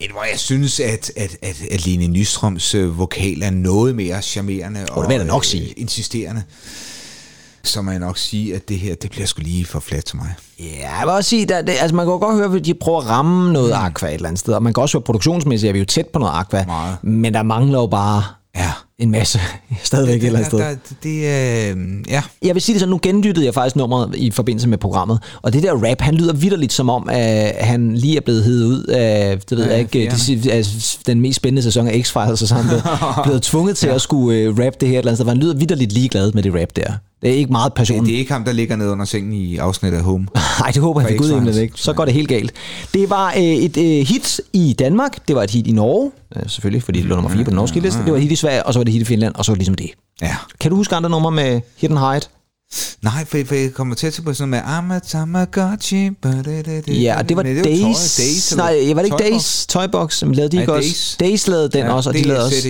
[0.00, 4.22] Men hvor jeg synes, at, at, at, at Lene Nystrøms øh, vokal er noget mere
[4.22, 5.64] charmerende og vil jeg da nok sige.
[5.64, 6.42] øh, insisterende.
[7.64, 10.16] Så må jeg nok sige, at det her, det bliver sgu lige for flat til
[10.16, 10.34] mig.
[10.60, 10.64] Ja,
[10.98, 13.08] jeg vil også sige, der, det, altså man kan godt høre, at de prøver at
[13.08, 15.78] ramme noget Aqua et eller andet sted, og man kan også høre produktionsmæssigt, er vi
[15.78, 16.96] jo tæt på noget Aqua, Meget.
[17.04, 18.22] men der mangler jo bare
[18.56, 18.70] Ja.
[18.98, 19.40] en masse
[19.82, 20.58] stadigvæk et eller andet sted.
[20.58, 21.76] Der, der, det.
[21.76, 22.22] Øh, ja.
[22.42, 25.52] Jeg vil sige det sådan, nu genlyttede jeg faktisk nummeret i forbindelse med programmet, og
[25.52, 28.84] det der rap, han lyder vidderligt som om, at han lige er blevet heddet ud
[28.84, 30.64] af, det ved Ja, jeg ikke, det, af
[31.06, 32.84] den mest spændende sæson af X-Files, så han blevet,
[33.24, 35.38] blevet tvunget til at skulle uh, rap det her et eller andet sted, for han
[35.38, 36.92] lyder vidderligt ligeglad med det rap der.
[37.22, 38.06] Det er ikke meget passion.
[38.06, 40.26] Det er ikke ham, der ligger nede under sengen i afsnittet af Home.
[40.60, 41.72] Nej, det håber jeg For for Gud ikke.
[41.76, 42.52] Så går det helt galt.
[42.94, 46.42] Det var øh, et øh, hit i Danmark, det var et hit i Norge, øh,
[46.46, 47.98] selvfølgelig, fordi det lå nummer 4 på den norske liste.
[48.04, 49.44] Det var et hit i Sverige, og så var det et hit i Finland, og
[49.44, 49.90] så var det ligesom det.
[50.22, 50.36] Ja.
[50.60, 52.30] Kan du huske andre numre med Hidden Height?
[53.02, 56.10] Nej, for, for jeg kommer til at tænke på sådan noget med I'm a Tamagotchi.
[57.02, 58.16] Ja, og det var Days.
[58.16, 59.30] Toy- Days Nej, var det ikke?
[59.30, 59.66] Days?
[59.66, 60.22] Toybox.
[60.22, 61.16] Men lavede de ikke også?
[61.20, 61.48] Days.
[61.48, 62.68] Lavede den også, og de lavede også...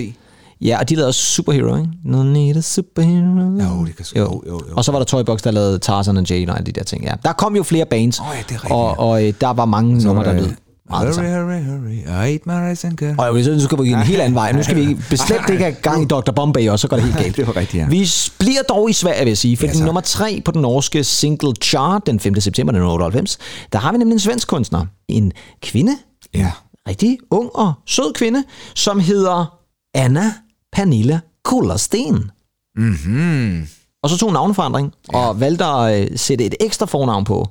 [0.63, 1.89] Ja, og de lavede også Superhero, ikke?
[2.05, 3.75] No need a superhero.
[3.79, 4.75] Jo, det kan sgu- jo, jo, jo.
[4.75, 7.03] Og så var der Toybox, der lavede Tarzan og Jane og alle de der ting,
[7.03, 7.11] ja.
[7.23, 9.65] Der kom jo flere bands, Åh, ja, det er rigtigt, og, og øh, der var
[9.65, 10.47] mange numre, der lød
[10.89, 13.19] meget det Hurry, hurry, hurry, I ate my rice and.
[13.19, 14.51] Og nu skal vi en helt anden vej.
[14.51, 16.31] Nu skal vi ikke- bestemt ikke have gang i Dr.
[16.31, 17.37] Bombay, og så går det helt galt.
[17.37, 17.87] Det var rigtigt, ja.
[17.87, 18.07] Vi
[18.39, 21.53] bliver dog i Sverige, vil jeg sige, for Ja, nummer tre på den norske single
[21.63, 22.41] chart den 5.
[22.41, 23.37] september 1998,
[23.73, 24.85] der har vi nemlig en svensk kunstner.
[25.07, 25.91] En kvinde,
[26.35, 26.51] Ja.
[26.89, 28.43] rigtig ung og sød kvinde,
[28.75, 29.57] som hedder
[29.95, 30.33] Anna
[30.73, 32.31] Pernilla Kullersten.
[32.77, 33.67] Mm-hmm.
[34.03, 35.17] Og så tog en navneforandring, ja.
[35.17, 37.47] og valgte at øh, sætte et ekstra fornavn på,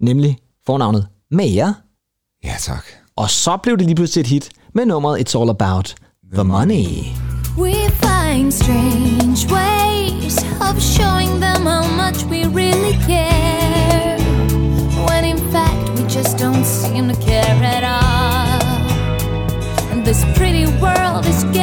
[0.00, 1.72] nemlig fornavnet Maja.
[2.44, 2.84] Ja, tak.
[3.16, 6.44] Og så blev det lige pludselig et hit med nummeret It's All About The, the
[6.44, 6.86] Money.
[7.58, 7.74] We
[8.06, 10.36] find strange ways
[10.68, 14.16] of showing them how much we really care
[15.08, 18.62] When in fact we just don't seem to care at all
[19.92, 21.61] And this pretty world is getting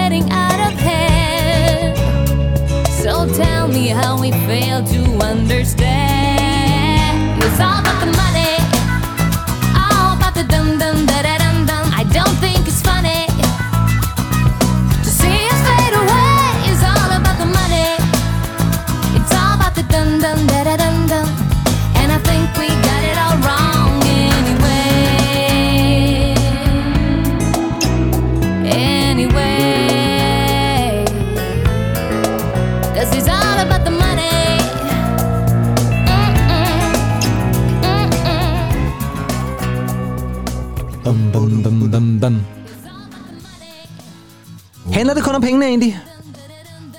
[4.32, 5.89] we fail to understand.
[42.22, 42.34] Bum,
[44.86, 44.94] bum.
[44.94, 46.00] Handler det kun om pengene egentlig?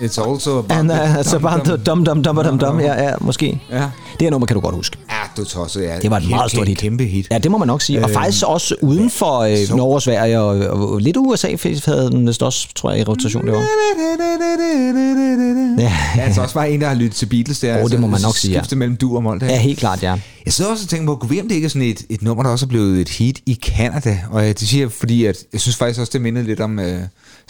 [0.00, 1.76] It's also about And, the uh, it's dum about dum.
[1.76, 2.80] the dum dum dum dum dum.
[2.80, 3.60] Ja, ja, måske.
[3.70, 3.90] Ja.
[4.18, 4.96] Det her nummer kan du godt huske.
[5.36, 5.98] Ja, du tosset, ja.
[6.02, 6.78] Det var et Kæmpe- meget stort hit.
[6.78, 7.26] Kæmpe hit.
[7.30, 8.02] Ja, det må man nok sige.
[8.04, 10.58] Og Øh, faktisk også uden for øh, så- Norge og Sverige, og,
[10.90, 13.64] og lidt USA faktisk havde den vist også, tror jeg, i rotation det var.
[15.78, 17.72] Ja, Ja, altså også bare en, der har lyttet til Beatles der.
[17.74, 18.76] altså, Åh, det må man nok sige, ja.
[18.76, 19.46] Mellem dur og mål der.
[19.46, 20.14] ja, helt klart, ja.
[20.44, 22.50] Jeg sidder også og tænker på, kunne det ikke er sådan et, et nummer, der
[22.50, 24.18] også er blevet et hit i Canada?
[24.30, 26.84] Og det siger jeg, fordi at, jeg synes faktisk også, det minder lidt om øh,
[26.86, 27.04] sådan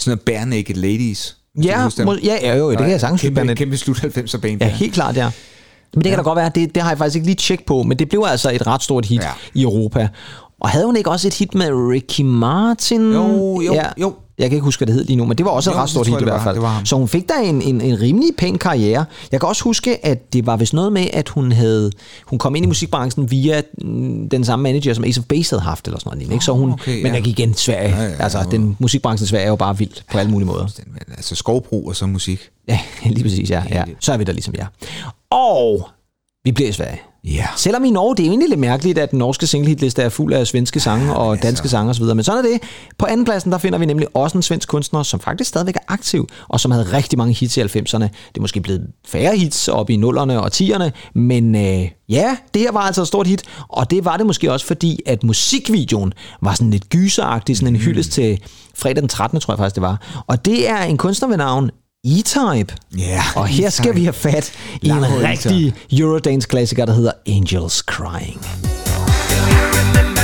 [0.07, 1.37] noget Bare Naked Ladies.
[1.65, 4.63] Ja, du må, ja, ja, jo, det kan jeg sagtens kæmpe, kæmpe slut 90'er band.
[4.63, 5.31] Ja, helt klart, ja.
[5.95, 7.83] Men det kan da godt være, det, det har jeg faktisk ikke lige tjekket på,
[7.83, 9.31] men det blev altså et ret stort hit Ja.
[9.55, 10.09] i Europa.
[10.61, 13.13] Og havde hun ikke også et hit med Ricky Martin?
[13.13, 14.15] Jo, jo, jo.
[14.41, 15.79] Jeg kan ikke huske, hvad det hed lige nu, men det var også et Jo,
[15.79, 16.59] ret det stort hit jeg, i hvert fald.
[16.59, 16.83] Var.
[16.85, 19.05] Så hun fik da en, en, en rimelig pæn karriere.
[19.33, 21.91] Jeg kan også huske, at det var vist noget med, at hun havde
[22.27, 25.63] hun kom ind i musikbranchen via mm, den samme manager, som Ace of Base havde
[25.63, 26.33] haft, eller sådan noget.
[26.33, 26.45] Ikke?
[26.45, 27.13] Så hun, okay, men ja.
[27.13, 27.97] der gik igen Sverige.
[27.97, 28.45] Ja, ja, altså, ja.
[28.45, 30.67] den musikbranchen i Sverige er jo bare vild på alle mulige måder.
[31.09, 32.51] Altså skovbrug og så musik.
[32.69, 33.63] Ja, lige præcis, ja.
[33.71, 33.85] ja.
[34.01, 34.67] Så er vi der ligesom jeg.
[35.31, 35.89] Og
[36.45, 37.01] vi bliver i Sverige.
[37.25, 37.47] Ja.
[37.57, 40.33] Selvom i Norge, det er jo egentlig lidt mærkeligt, at den norske singlehitliste er fuld
[40.33, 41.47] af svenske sange og altså.
[41.47, 42.05] danske sange osv.
[42.05, 42.63] Men sådan er det.
[42.99, 45.93] På anden pladsen, der finder vi nemlig også en svensk kunstner, som faktisk stadigvæk er
[45.93, 48.03] aktiv, og som havde rigtig mange hits i 90'erne.
[48.03, 52.63] Det er måske blevet færre hits op i 0'erne og 10'erne, men øh, ja, det
[52.63, 56.13] her var altså et stort hit, og det var det måske også fordi, at musikvideoen
[56.43, 58.41] var sådan lidt gyseragtig, sådan en hyldest til
[58.75, 59.41] fredag den 13.
[59.41, 60.23] tror jeg faktisk det var.
[60.27, 61.71] Og det er en kunstner ved navn
[62.05, 62.75] E-Type.
[62.99, 63.71] Ja, Og her E-Type.
[63.71, 68.41] skal vi have fat i en rigtig Eurodance-klassiker, der hedder Angels Crying.
[68.47, 70.20] Angels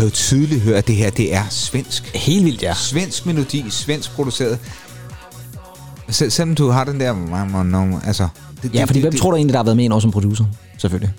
[0.00, 2.10] kan jo tydeligt høre, at det her, det er svensk.
[2.14, 2.74] Helt vildt, ja.
[2.74, 4.58] Svensk melodi, svensk produceret.
[6.08, 8.00] Sel- selvom du har den der...
[8.06, 8.28] Altså,
[8.62, 10.44] det, Ja, fordi hvem tror du egentlig, der har været med ind over som producer?
[10.78, 11.12] Selvfølgelig.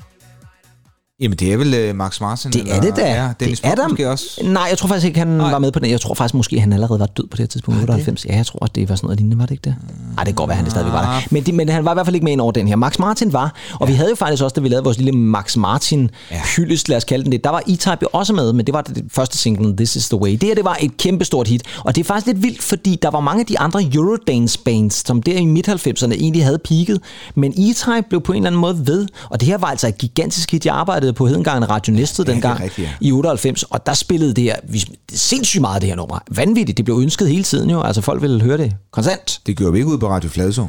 [1.21, 2.51] Jamen, det er vel uh, Max Martin?
[2.51, 3.23] Det er det da.
[3.23, 3.87] Ja, Dennis det er der.
[3.87, 4.25] måske også.
[4.43, 5.51] Nej, jeg tror faktisk ikke, han Nej.
[5.51, 5.91] var med på den.
[5.91, 7.79] Jeg tror faktisk måske, han allerede var død på det her tidspunkt.
[7.79, 8.25] 98.
[8.25, 9.75] Ja, jeg tror, at det var sådan noget lignende, var det ikke det?
[10.15, 11.21] Nej, det kan godt være, han det stadigvæk var der.
[11.31, 12.75] Men, det, men han var i hvert fald ikke med ind over den her.
[12.75, 15.57] Max Martin var, og vi havde jo faktisk også, da vi lavede vores lille Max
[15.57, 16.09] Martin
[16.55, 18.81] hyldest, lad os kalde den det, der var E-Type jo også med, men det var
[18.81, 20.31] det første single, This is the Way.
[20.31, 23.09] Det her, det var et kæmpestort hit, og det er faktisk lidt vildt, fordi der
[23.11, 26.97] var mange af de andre Eurodance bands, som der i midt-90'erne egentlig havde peaked,
[27.35, 29.97] men E-Type blev på en eller anden måde ved, og det her var altså et
[29.97, 30.65] gigantisk hit.
[30.65, 32.93] Jeg arbejdede på Hedengangen Radio det er dengang rigtigt, ja.
[33.01, 34.83] i 98, og der spillede det her vi,
[35.13, 36.19] sindssygt meget det her nummer.
[36.31, 39.41] Vanvittigt, det blev ønsket hele tiden jo, altså folk ville høre det konstant.
[39.45, 40.61] Det gjorde vi ikke ud på Radio Fladså.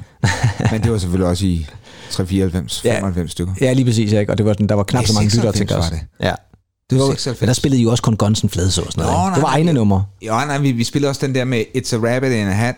[0.73, 1.67] men det var selvfølgelig også i
[2.11, 3.55] 394, 95 stykker.
[3.61, 4.33] Ja, lige præcis, ikke?
[4.33, 6.07] og det var, den, der var knap Ja, så mange lyttere, 96 tænker jeg også.
[6.21, 6.35] var Ja.
[6.91, 7.41] Det var, 96.
[7.41, 9.19] men der spillede I jo også kun Guns N' Fladså og sådan noget.
[9.19, 10.05] Nå, nej, det var egne numre.
[10.23, 12.75] Ja, nej, vi, vi spillede også den der med It's a rabbit in a hat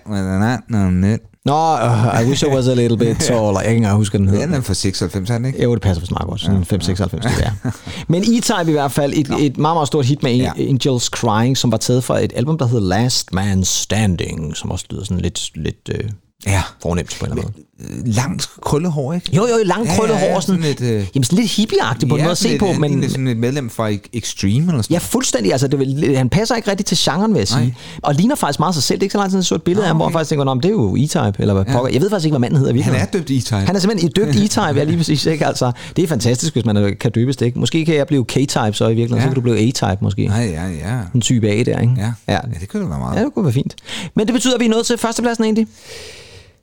[1.44, 3.60] Nå, uh, I wish I was a little bit taller.
[3.60, 4.46] Jeg kan ikke huske, den hedder.
[4.46, 5.62] Den er fra 96, er den ikke?
[5.62, 6.40] Jo, det passer for meget godt.
[6.40, 7.70] Sådan 5-96, det er.
[8.08, 10.52] Men E-Type i hvert fald, et, et meget, meget stort hit med Ja.
[10.58, 14.84] Angels Crying, som var taget fra et album, der hedder Last Man Standing, som også
[14.90, 16.10] lyder sådan lidt, lidt øh,
[16.46, 16.62] Ja.
[16.82, 17.66] fornemt på en eller anden måde.
[18.04, 19.30] Langt krøllet hår, ikke?
[19.36, 22.30] Jo, jo, lang krøllet hår, sådan, lidt, øh, jamen sådan lidt hippieagtigt på en måde
[22.30, 25.52] at se sådan på, men ligner sådan et medlem fra Extreme eller sådan Ja, fuldstændig.
[25.52, 27.60] Altså, det han passer ikke rigtig til genren, vil jeg sige.
[27.60, 27.72] Nej.
[28.02, 28.96] Og ligner faktisk meget sig selv.
[28.98, 30.28] Det er ikke så lang tid, jeg så et billede af ham, hvor jeg faktisk
[30.28, 31.92] tænker, "Nå, men det er jo E-Type, eller hvad pokker.
[31.92, 32.74] Jeg ved faktisk ikke, hvad manden hedder.
[32.74, 33.54] i Han er døbt E-Type.
[33.54, 35.26] Han er simpelthen et døbt E-Type, ja, lige præcis.
[35.26, 35.46] Ikke?
[35.46, 37.46] Altså, det er fantastisk, hvis man kan døbes det.
[37.46, 37.58] Ikke?
[37.58, 39.22] Måske kan jeg blive K-Type så i virkeligheden, Ja.
[39.22, 40.26] så kan du blive A-Type måske.
[40.26, 40.98] Nej, ja, ja.
[41.14, 41.92] En type A der, ikke?
[41.98, 42.32] Ja, ja.
[42.32, 43.16] ja det kunne være meget.
[43.18, 43.76] Ja, det kunne være fint.
[44.14, 45.66] Men det betyder, at vi er nået til førstepladsen egentlig.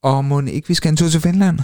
[0.04, 1.60] Og må ikke vi skal en tur til Finland?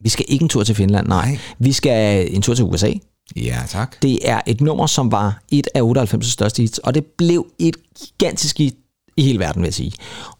[0.00, 1.26] Vi skal ikke en tur til Finland, nej.
[1.26, 1.38] Nej.
[1.58, 2.92] Vi skal en tur til USA.
[3.36, 4.02] Ja, tak.
[4.02, 7.76] Det er et nummer, som var et af 98 største hits, og det blev et
[8.00, 8.74] gigantisk hit
[9.16, 9.92] i hele verden, vil jeg sige.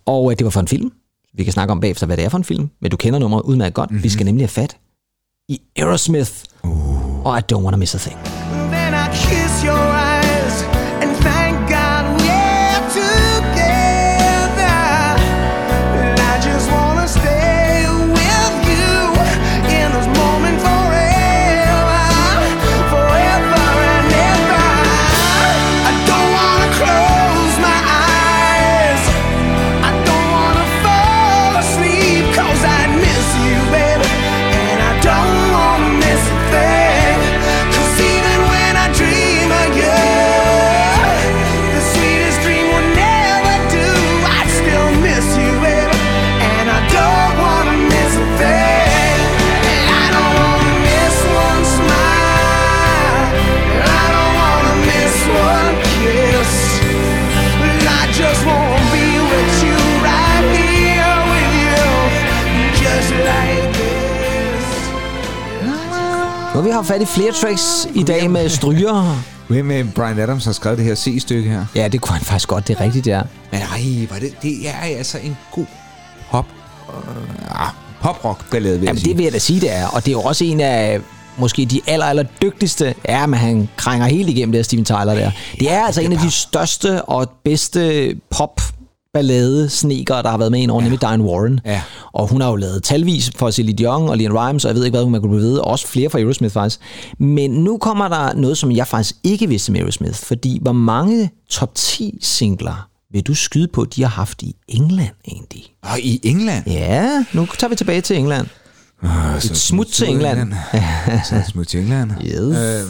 [0.06, 0.92] Og øh, det var for en film.
[1.34, 3.42] Vi kan snakke om bagefter, hvad det er for en film, men du kender nummeret
[3.42, 3.90] udmærket godt.
[3.90, 4.04] Mm-hmm.
[4.04, 4.76] Vi skal nemlig have fat
[5.48, 6.32] i Aerosmith
[6.64, 7.26] uh.
[7.26, 8.18] og I Don't Wanna Miss a Thing.
[8.72, 10.01] Then I kiss your
[66.72, 69.22] Har fat i flere tracks i dag med stryger.
[69.48, 71.66] Hvem med Brian Adams har skrevet det her C-stykke her?
[71.74, 73.22] Ja, det kunne han faktisk godt, det er rigtigt, ja.
[73.50, 75.66] Men ej, var det, det er altså en god
[76.30, 76.46] pop,
[76.88, 77.68] uh,
[78.02, 79.86] pop-rock ballade, vil Jamen, det vil jeg da sige, det er.
[79.86, 81.00] Og det er jo også en af
[81.36, 82.94] måske de aller, aller dygtigste.
[83.08, 85.30] Ja, men han krænger helt igennem det her Steven Tyler der.
[85.60, 88.60] Det er altså en af de største og bedste pop
[89.22, 90.82] ballade sneakere, der har været med en år, ja.
[90.84, 91.60] nemlig Diane Warren.
[91.64, 91.82] Ja.
[92.12, 94.84] Og hun har jo lavet talvis for Celine Dion og Leon Rimes, og jeg ved
[94.84, 96.80] ikke, hvad man kunne blive ved, og også flere fra Aerosmith faktisk.
[97.18, 101.30] Men nu kommer der noget, som jeg faktisk ikke vidste med Aerosmith, fordi hvor mange
[101.50, 105.64] top 10 singler vil du skyde på, de har haft i England egentlig?
[105.82, 106.66] Og i England?
[106.66, 108.46] Ja, nu tager vi tilbage til England.
[109.02, 110.52] Uh, Et smut til England.
[111.28, 112.10] Så et smut til England.
[112.24, 112.36] Yes.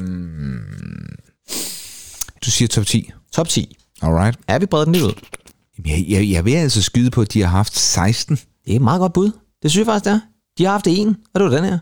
[0.00, 0.58] Øhm,
[2.44, 3.10] du siger top 10.
[3.32, 3.76] Top 10.
[4.02, 4.38] Alright.
[4.48, 5.12] Ja, vi breder den lige ud.
[5.86, 8.36] Jeg, jeg, jeg vil altså skyde på, at de har haft 16.
[8.36, 9.30] Det er et meget godt bud.
[9.62, 10.20] Det synes jeg faktisk, det er.
[10.58, 11.78] De har haft en, og det var den her.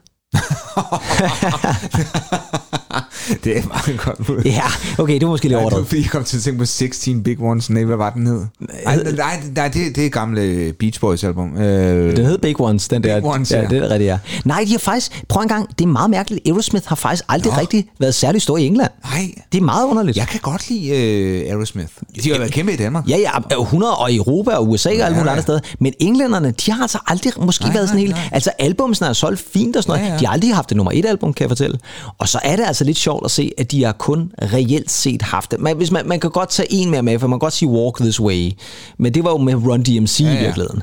[3.45, 4.43] det er meget godt bud.
[4.45, 4.63] Ja,
[4.99, 5.87] okay, det var måske lidt det overdrevet.
[5.87, 7.71] fordi, jeg kom til at tænke på 16 Big Ones.
[7.71, 8.47] Nej, hvad var den hed?
[8.85, 11.57] Nej, nej, nej det, det er gamle Beach Boys album.
[11.57, 13.21] Øh, Den hed Big Ones, den der.
[13.21, 13.61] Big Ones, ja.
[13.61, 13.69] ja.
[13.69, 14.19] det er rigtigt, ja.
[14.45, 16.47] Nej, de har faktisk, prøv en gang, det er meget mærkeligt.
[16.49, 17.59] Aerosmith har faktisk aldrig Nå.
[17.61, 18.91] rigtig været særlig stor i England.
[19.05, 20.17] nej, Det er meget underligt.
[20.17, 21.89] jeg kan godt lide øh, Aerosmith.
[22.25, 23.09] De har været kæmpe i Danmark.
[23.09, 25.31] Ja, ja, 100 og i Europa og USA og alle mulige ja.
[25.31, 25.61] andre steder.
[25.81, 28.15] Men englænderne, de har altså aldrig måske Nej, været sådan nej, helt...
[28.15, 28.29] nej.
[28.33, 30.09] Altså, albumsene er solgt fint og sådan noget.
[30.09, 30.19] Ja, ja.
[30.21, 31.79] De har aldrig haft et nummer et album, kan jeg fortælle.
[32.19, 35.23] Og så er det altså lidt sjovt at se, at de har kun reelt set
[35.23, 35.61] haft det.
[35.61, 37.69] Man, hvis man, man kan godt tage en mere med, for man kan godt sige
[37.69, 38.53] Walk This Way.
[38.99, 40.27] Men det var jo med Run DMC ja.
[40.27, 40.41] ja.
[40.41, 40.83] i virkeligheden.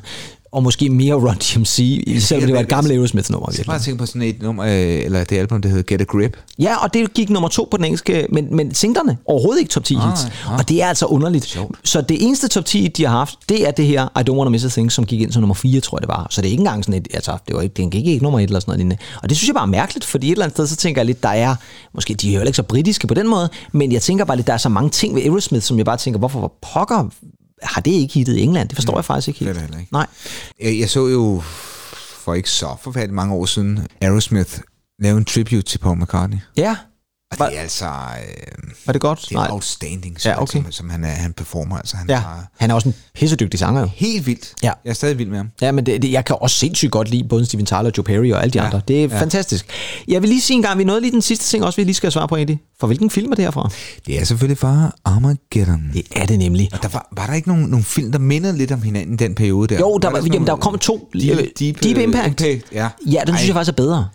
[0.51, 3.47] Og måske mere Run DMC, selvom det var et gammelt Aerosmith-nummer.
[3.47, 4.71] i Jeg skal bare tænke på sådan et nummer, øh,
[5.05, 6.37] eller det album, der hedder Get a Grip.
[6.59, 9.83] Ja, og det gik nummer to på den engelske, men, men singlerne overhovedet ikke top
[9.83, 10.27] 10 hits.
[10.45, 10.57] nej.
[10.57, 11.59] Og det er altså underligt.
[11.83, 14.33] Så det eneste top 10 hit, de har haft, det er det her I Don't
[14.33, 16.27] Wanna Miss a Thing, som gik ind som nummer 4, tror jeg det var.
[16.29, 18.39] Så det er ikke engang sådan et, altså, det var ikke, den gik ikke nummer
[18.39, 18.97] 1 eller sådan noget lignende.
[19.23, 21.05] Og det synes jeg bare er mærkeligt, fordi et eller andet sted, så tænker jeg
[21.05, 21.55] lidt, der er,
[21.93, 24.47] måske de er jo ikke så britiske på den måde, men jeg tænker bare lidt,
[24.47, 27.09] der er så mange ting ved Aerosmith, som jeg bare tænker, hvorfor hvor pokker
[27.63, 28.69] har det ikke hittet i England?
[28.69, 29.73] Det forstår jeg faktisk ikke Det er helt.
[29.73, 29.93] det ikke.
[29.93, 30.07] Nej.
[30.61, 31.41] Jeg, jeg så jo
[32.17, 34.59] for ikke så forfærdeligt mange år siden Aerosmith
[34.99, 36.37] lave en tribute til Paul McCartney.
[36.57, 36.75] Ja,
[37.31, 39.25] Og Var- det er altså øh, var det godt?
[39.29, 40.61] det er outstanding, Ja, ja, okay.
[40.63, 41.77] som, som han, er, han performer.
[41.77, 43.89] Altså, han Ja, er han er også en pissedygtig sanger jo.
[43.95, 44.53] helt vildt.
[44.63, 44.71] Ja.
[44.85, 45.49] Jeg er stadig vild med ham.
[45.61, 48.31] Ja, men det, det, jeg kan også sindssygt godt lide både Steven Tyler, Joe Perry
[48.31, 48.81] og alle de ja, andre.
[48.87, 49.21] Det er ja.
[49.21, 49.65] fantastisk.
[50.07, 51.95] Jeg vil lige sige en gang, vi nåede lige den sidste ting også, vi lige
[51.95, 52.59] skal svare på egentlig.
[52.79, 53.69] For hvilken film er det herfra?
[54.05, 55.89] Det er selvfølgelig fra Armageddon.
[55.93, 56.69] Det er det nemlig.
[56.73, 59.17] Og der var, var der ikke nogen, nogen film, der mindede lidt om hinanden i
[59.17, 59.79] den periode der?
[59.79, 61.09] Jo, der, var, sådan jamen, der kom to.
[61.13, 62.27] Deep, deep, Deep Impact.
[62.41, 62.89] impact ja.
[63.11, 64.07] Ja, den synes jeg faktisk er bedre.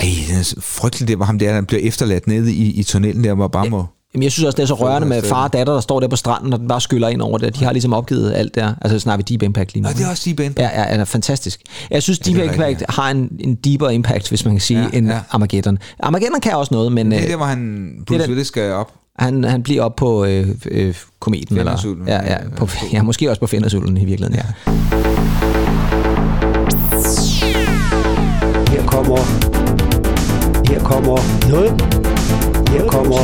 [0.00, 2.82] Ej, det er så frygteligt, det var ham der, der blev efterladt nede i, i
[2.82, 3.84] tunnelen der, hvor bare må...
[4.14, 6.08] Jamen, jeg synes også, det er så rørende med far og datter, der står der
[6.08, 7.58] på stranden, og den bare skyller ind over det.
[7.58, 8.74] De har ligesom opgivet alt der.
[8.82, 9.88] Altså, snakker vi Deep Impact lige nu.
[9.88, 10.58] Nå, det er også Deep Impact.
[10.58, 11.60] Ja, ja, ja, er fantastisk.
[11.90, 14.60] Jeg synes, Deep det er Impact rigtigt, har en, en deeper impact, hvis man kan
[14.60, 15.20] sige, Ja, end ja.
[15.30, 15.78] Armageddon.
[16.00, 18.92] Armageddon kan også noget, men Det er øh, der, hvor han Bruce Willis skal op.
[19.18, 21.58] han, han bliver op på øh, øh, kometen.
[21.58, 25.01] Eller, ja, ja, på, ja, måske også på Fenrisulven i virkeligheden, ja.
[28.92, 29.18] Kommer,
[30.68, 31.18] her kommer
[31.48, 31.70] noget.
[32.68, 33.18] Her kommer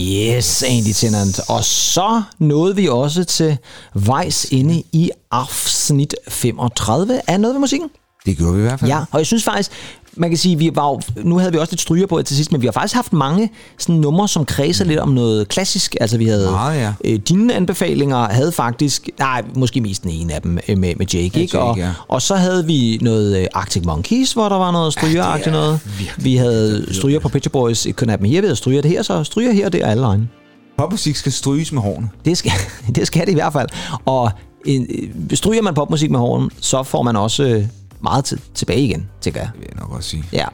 [0.00, 1.40] Yes, Andy Tennant.
[1.48, 3.58] Og så nåede vi også til
[3.94, 7.90] vejs inde i afsnit 35 af Noget ved musikken.
[8.26, 8.90] Det gjorde vi i hvert fald.
[8.90, 9.72] Ja, og jeg synes faktisk,
[10.18, 12.52] man kan sige, vi var jo, nu havde vi også lidt stryger på til sidst,
[12.52, 15.94] men vi har faktisk haft mange sådan numre, som kredser lidt om noget klassisk.
[16.00, 16.92] Altså vi havde Meget, ja.
[17.04, 21.06] øh, dine anbefalinger, havde faktisk, nej, måske mest den ene af dem øh, med, med
[21.06, 21.38] Jake, ikke?
[21.40, 21.90] Jake, og, ja.
[22.08, 25.80] og så havde vi noget øh, Arctic Monkeys, hvor der var noget strygeragtigt noget.
[26.16, 29.02] Vi havde stryger på Picture Boys, It Couldn't Happen Here, vi havde stryger det her,
[29.02, 30.30] så stryger her, det er alle vejen.
[30.78, 32.08] Popmusik skal stryges med hårene.
[32.24, 32.52] Det skal,
[32.94, 33.68] det skal det i hvert fald.
[34.04, 34.30] Og
[34.66, 34.86] en,
[35.30, 37.64] øh, stryger man popmusik med hården, så får man også øh,
[38.00, 39.50] meget til, tilbage igen, tænker jeg.
[39.52, 40.24] Det vil jeg nok også sige.
[40.32, 40.44] Ja.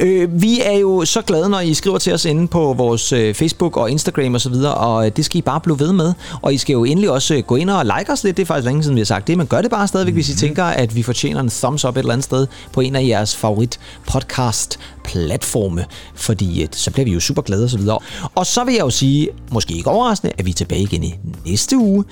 [0.00, 3.34] Øh, vi er jo så glade, når I skriver til os inde på vores øh,
[3.34, 6.12] Facebook og Instagram osv., og, og øh, det skal I bare blive ved med.
[6.42, 8.36] Og I skal jo endelig også øh, gå ind og like os lidt.
[8.36, 10.16] Det er faktisk længe siden, vi har sagt det, men gør det bare stadigvæk, mm-hmm.
[10.16, 12.96] hvis I tænker, at vi fortjener en thumbs up et eller andet sted på en
[12.96, 15.84] af jeres favorit podcast platforme,
[16.14, 17.88] fordi øh, så bliver vi jo super glade osv.
[18.34, 21.14] Og så vil jeg jo sige, måske ikke overraskende, at vi er tilbage igen i
[21.46, 22.04] næste uge.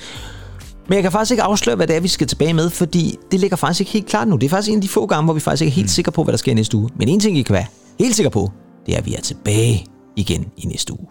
[0.91, 3.41] Men jeg kan faktisk ikke afsløre, hvad det er, vi skal tilbage med, fordi det
[3.41, 4.37] ligger faktisk ikke helt klart nu.
[4.37, 6.13] Det er faktisk en af de få gange, hvor vi faktisk ikke er helt sikre
[6.13, 6.91] på, hvad der sker næste uge.
[6.97, 7.65] Men en ting, I kan være
[7.99, 8.51] helt sikre på,
[8.87, 9.87] det er, at vi er tilbage
[10.17, 11.07] igen i næste uge.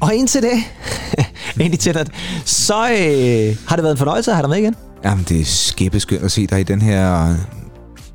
[0.00, 0.52] Og indtil det,
[1.60, 2.10] egentlig til at,
[2.44, 4.76] så øh, har det været en fornøjelse at have dig med igen.
[5.04, 7.34] Jamen, det er skæbbeskønt at se dig i den her...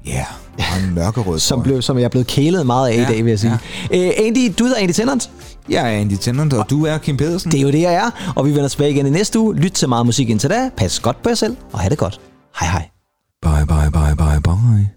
[0.05, 0.25] Ja, yeah,
[0.57, 3.29] en mørkerød Som, blev, som jeg er blevet kælet meget af ja, i dag, vil
[3.29, 3.59] jeg sige.
[3.91, 4.07] Ja.
[4.07, 5.29] Øh, Andy, du hedder Andy Tennant.
[5.69, 7.51] Jeg er Andy Tennant, og du er Kim Pedersen.
[7.51, 8.33] Det er jo det, jeg er.
[8.35, 9.55] Og vi vender tilbage igen i næste uge.
[9.55, 10.69] Lyt til meget musik indtil da.
[10.77, 12.21] Pas godt på jer selv, og have det godt.
[12.59, 12.89] Hej hej.
[13.41, 14.96] Bye, bye, bye, bye, bye.